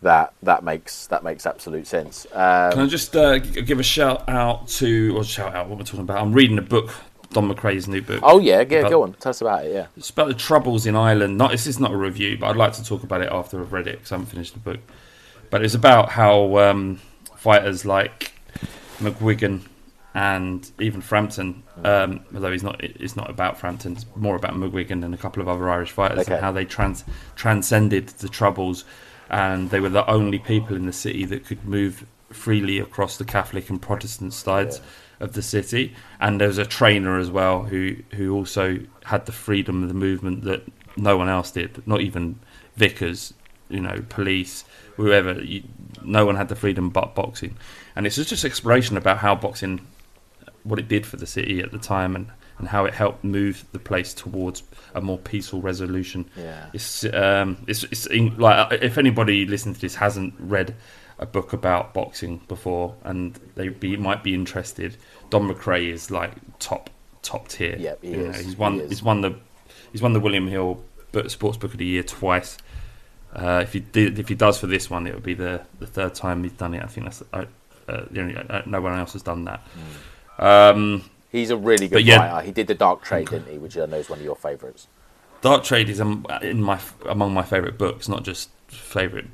[0.02, 2.26] That that makes that makes absolute sense.
[2.32, 5.86] Um, Can I just uh, give a shout out to, or shout out what we're
[5.86, 6.22] talking about?
[6.22, 6.94] I'm reading a book,
[7.32, 8.20] Don McRae's new book.
[8.24, 8.80] oh yeah, yeah.
[8.80, 9.74] About- Go on, tell us about it.
[9.74, 9.88] Yeah.
[9.98, 11.38] It's about the troubles in Ireland.
[11.38, 13.74] Not this is not a review, but I'd like to talk about it after I've
[13.74, 14.80] read it because I haven't finished the book.
[15.50, 17.00] But it's about how um,
[17.36, 18.34] fighters like
[19.00, 19.62] McGuigan
[20.14, 23.94] and even Frampton, um, although he's not, it's not about Frampton.
[23.94, 26.34] It's more about McGuigan and a couple of other Irish fighters Okay.
[26.34, 27.04] and how they trans-
[27.36, 28.84] transcended the troubles,
[29.30, 33.26] and they were the only people in the city that could move freely across the
[33.26, 34.82] Catholic and Protestant sides
[35.20, 35.96] of the city.
[36.20, 39.96] And there was a trainer as well who who also had the freedom of the
[39.96, 40.64] movement that
[40.98, 42.40] no one else did, not even
[42.76, 43.34] vicars,
[43.70, 44.66] you know, police,
[44.98, 45.42] whoever.
[45.42, 45.64] You,
[46.04, 47.56] no one had the freedom but boxing,
[47.96, 49.88] and it's just exploration about how boxing,
[50.64, 52.28] what it did for the city at the time, and,
[52.58, 56.30] and how it helped move the place towards a more peaceful resolution.
[56.36, 56.66] Yeah.
[56.74, 60.76] It's um, it's, it's in, like if anybody listening to this hasn't read
[61.20, 64.98] a book about boxing before and they be might be interested,
[65.30, 66.90] Don McRae is like top
[67.22, 67.76] top tier.
[67.78, 69.36] Yep, he he's won He he's won the
[69.92, 70.84] he's won the William Hill
[71.28, 72.58] Sports Book of the Year twice.
[73.34, 75.88] Uh, if he did, if he does for this one, it would be the, the
[75.88, 76.84] third time he's done it.
[76.84, 77.46] I think that's uh,
[77.88, 79.62] the only, uh, no one else has done that.
[80.40, 82.46] Um, He's a really good yeah- writer.
[82.46, 83.58] He did the Dark Trade, didn't he?
[83.58, 84.88] Which I know is one of your favourites.
[85.42, 89.28] Dark Trade is um, in my among my favourite books, not just favourite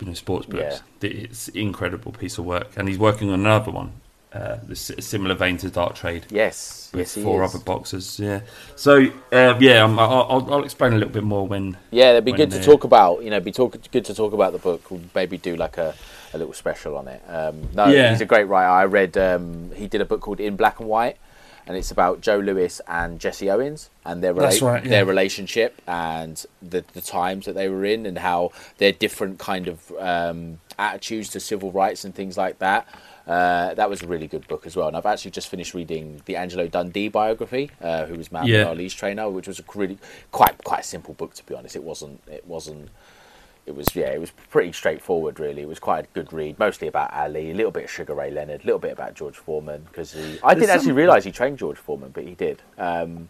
[0.00, 0.82] you know, sports books.
[1.02, 3.94] It's an incredible piece of work, and he's working on another one,
[4.32, 6.26] uh, similar vein to Dark Trade.
[6.30, 7.54] Yes, with yes, four is.
[7.54, 8.18] other boxes.
[8.18, 8.40] Yeah,
[8.76, 11.76] so uh, yeah, um, I'll, I'll, I'll explain a little bit more when.
[11.90, 13.22] Yeah, it'd be good to talk about.
[13.24, 14.90] You know, be talk, good to talk about the book.
[14.90, 15.94] We'll maybe do like a,
[16.32, 17.22] a little special on it.
[17.28, 18.10] Um, no, Yeah.
[18.10, 18.68] he's a great writer.
[18.70, 19.16] I read.
[19.18, 21.16] Um, he did a book called In Black and White,
[21.66, 24.90] and it's about Joe Louis and Jesse Owens and their rela- right, yeah.
[24.90, 29.68] their relationship and the the times that they were in and how their different kind
[29.68, 32.86] of um, attitudes to civil rights and things like that.
[33.26, 36.20] Uh, that was a really good book as well, and I've actually just finished reading
[36.24, 38.64] the Angelo Dundee biography, uh, who was Muhammad Yeah.
[38.68, 39.98] Ali's trainer, which was a really
[40.32, 41.76] quite quite a simple book to be honest.
[41.76, 42.88] It wasn't it wasn't
[43.70, 45.62] it was yeah, it was pretty straightforward really.
[45.62, 48.30] It was quite a good read, mostly about Ali, a little bit of Sugar Ray
[48.30, 51.58] Leonard, a little bit about George Foreman because he I didn't actually realise he trained
[51.58, 52.62] George Foreman, but he did.
[52.78, 53.28] Um,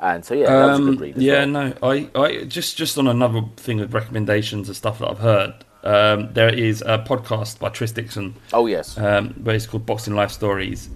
[0.00, 1.16] and so yeah, that was a Um, good read.
[1.16, 1.46] As yeah, well.
[1.46, 5.54] no, I, I just just on another thing with recommendations and stuff that I've heard.
[5.84, 8.34] Um, there is a podcast by Tris Dixon.
[8.52, 10.88] Oh yes, um, where it's called Boxing Life Stories,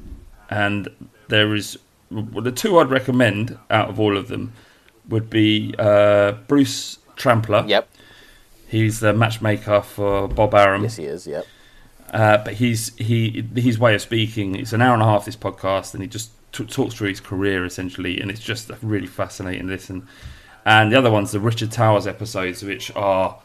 [0.50, 0.88] and
[1.28, 1.78] there is
[2.10, 4.52] well, the two I'd recommend out of all of them
[5.08, 7.64] would be uh, Bruce Trampler.
[7.66, 7.88] Yep.
[8.70, 10.84] He's the matchmaker for Bob Arum.
[10.84, 11.26] Yes, he is.
[11.26, 11.44] Yep.
[12.12, 14.54] Uh, but he's he his way of speaking.
[14.54, 17.20] It's an hour and a half this podcast, and he just t- talks through his
[17.20, 20.06] career essentially, and it's just a really fascinating listen.
[20.64, 23.40] And the other one's the Richard Towers episodes, which are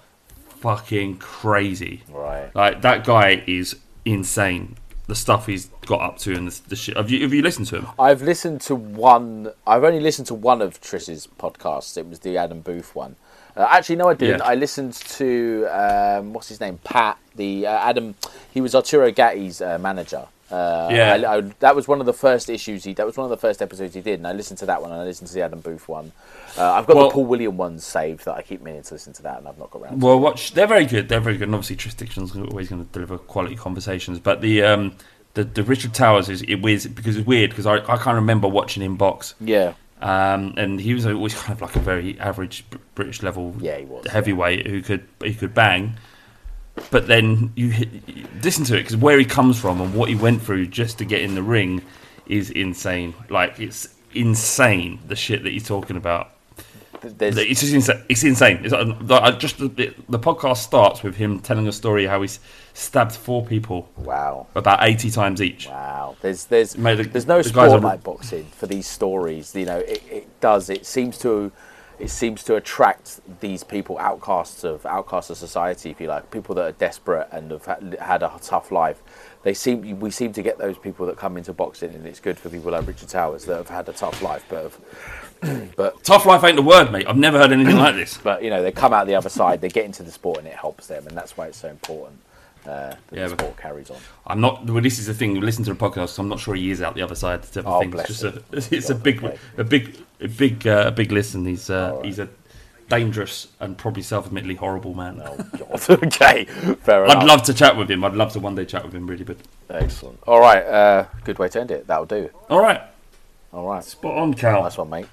[0.59, 2.03] fucking crazy.
[2.07, 2.53] Right.
[2.53, 4.77] Like that guy is insane.
[5.07, 6.97] The stuff he's got up to and the, the shit.
[6.97, 7.87] Have you have you listened to him?
[7.97, 9.51] I've listened to one.
[9.65, 11.97] I've only listened to one of Trish's podcasts.
[11.97, 13.15] It was the Adam Booth one.
[13.57, 14.39] Uh, actually, no, I didn't.
[14.39, 14.45] Yeah.
[14.45, 17.17] I listened to um, what's his name, Pat.
[17.35, 18.15] The uh, Adam.
[18.53, 20.25] He was Arturo Gatti's uh, manager.
[20.51, 21.13] Uh, Yeah.
[21.27, 22.93] I, I, that was one of the first issues he.
[22.93, 24.91] That was one of the first episodes he did, and I listened to that one,
[24.91, 26.11] and I listened to the Adam Booth one.
[26.57, 29.13] Uh, I've got Well- the Paul William ones saved that I keep meaning to listen
[29.13, 29.99] to that, and I've not got around.
[29.99, 30.53] to Well, watch.
[30.53, 31.09] They're very good.
[31.09, 31.47] They're very good.
[31.47, 34.19] And obviously, Tris Dixon's always going to deliver quality conversations.
[34.19, 34.95] But the um,
[35.33, 38.47] the, the Richard Towers is it weird because it's weird because I, I can't remember
[38.47, 39.33] watching him box.
[39.41, 39.73] Yeah.
[40.01, 42.65] Um, and he was always kind of like a very average
[42.95, 45.97] British level Yeah, he was, heavyweight who could he could bang.
[46.91, 50.09] But then you, hit, you listen to it because where he comes from and what
[50.09, 51.81] he went through just to get in the ring
[52.27, 53.13] is insane.
[53.29, 56.31] Like it's insane the shit that he's talking about.
[57.13, 58.03] There's, It's just insane.
[58.09, 58.59] It's insane.
[58.63, 62.39] It's like, just the, the podcast starts with him telling a story how he's
[62.73, 64.47] stabbed four people wow.
[64.55, 65.67] about eighty times each.
[65.67, 69.55] Wow, there's there's Mate, the- there's no the sport are- like boxing for these stories.
[69.55, 70.69] You know, it, it does.
[70.69, 71.51] It seems to
[71.97, 76.53] it seems to attract these people, outcasts of outcasts of society, if you like, people
[76.55, 79.01] that are desperate and have had, had a tough life.
[79.43, 82.37] They seem we seem to get those people that come into boxing, and it's good
[82.37, 84.79] for people like Richard Towers that have had a tough life, but have,
[85.75, 87.05] but Tough life ain't the word, mate.
[87.07, 88.17] I've never heard anything like this.
[88.23, 90.47] but you know they come out the other side, they get into the sport, and
[90.47, 92.19] it helps them, and that's why it's so important.
[92.65, 93.97] Uh, that Yeah, the sport carries on.
[94.25, 94.65] I'm not.
[94.65, 95.39] Well, this is the thing.
[95.39, 96.09] Listen to the podcast.
[96.09, 97.39] So I'm not sure he is out the other side.
[97.43, 98.75] It's, Oh, bless it's just a.
[98.75, 99.37] It's a big, Okay.
[99.57, 101.45] a big, a big, uh, a big listen.
[101.45, 102.27] He's uh, he's a
[102.87, 105.21] dangerous and probably self-admittedly horrible man.
[105.23, 105.89] Oh God.
[106.05, 107.17] okay, fair enough.
[107.17, 108.03] I'd love to chat with him.
[108.03, 109.05] I'd love to one day chat with him.
[109.05, 109.37] Really, but
[109.69, 110.17] Excellent.
[110.27, 111.85] All right, uh, good way to end it.
[111.87, 112.29] That'll do.
[112.49, 112.81] all right,
[113.53, 114.63] All right, spot on, Cal.
[114.63, 115.07] nice one, mate.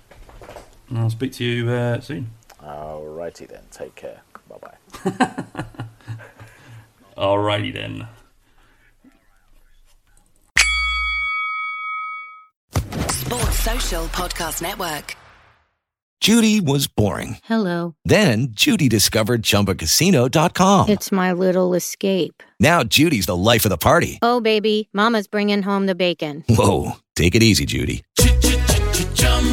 [0.94, 2.30] I'll speak to you uh, soon.
[2.62, 3.62] All righty then.
[3.70, 4.22] Take care.
[4.48, 5.64] Bye bye.
[7.16, 8.08] Alrighty then.
[13.08, 15.16] Sports Social Podcast Network.
[16.20, 17.38] Judy was boring.
[17.44, 17.96] Hello.
[18.04, 20.88] Then Judy discovered ChumbaCasino.com.
[20.88, 22.44] It's my little escape.
[22.60, 24.20] Now Judy's the life of the party.
[24.22, 26.44] Oh, baby, Mama's bringing home the bacon.
[26.48, 28.04] Whoa, take it easy, Judy.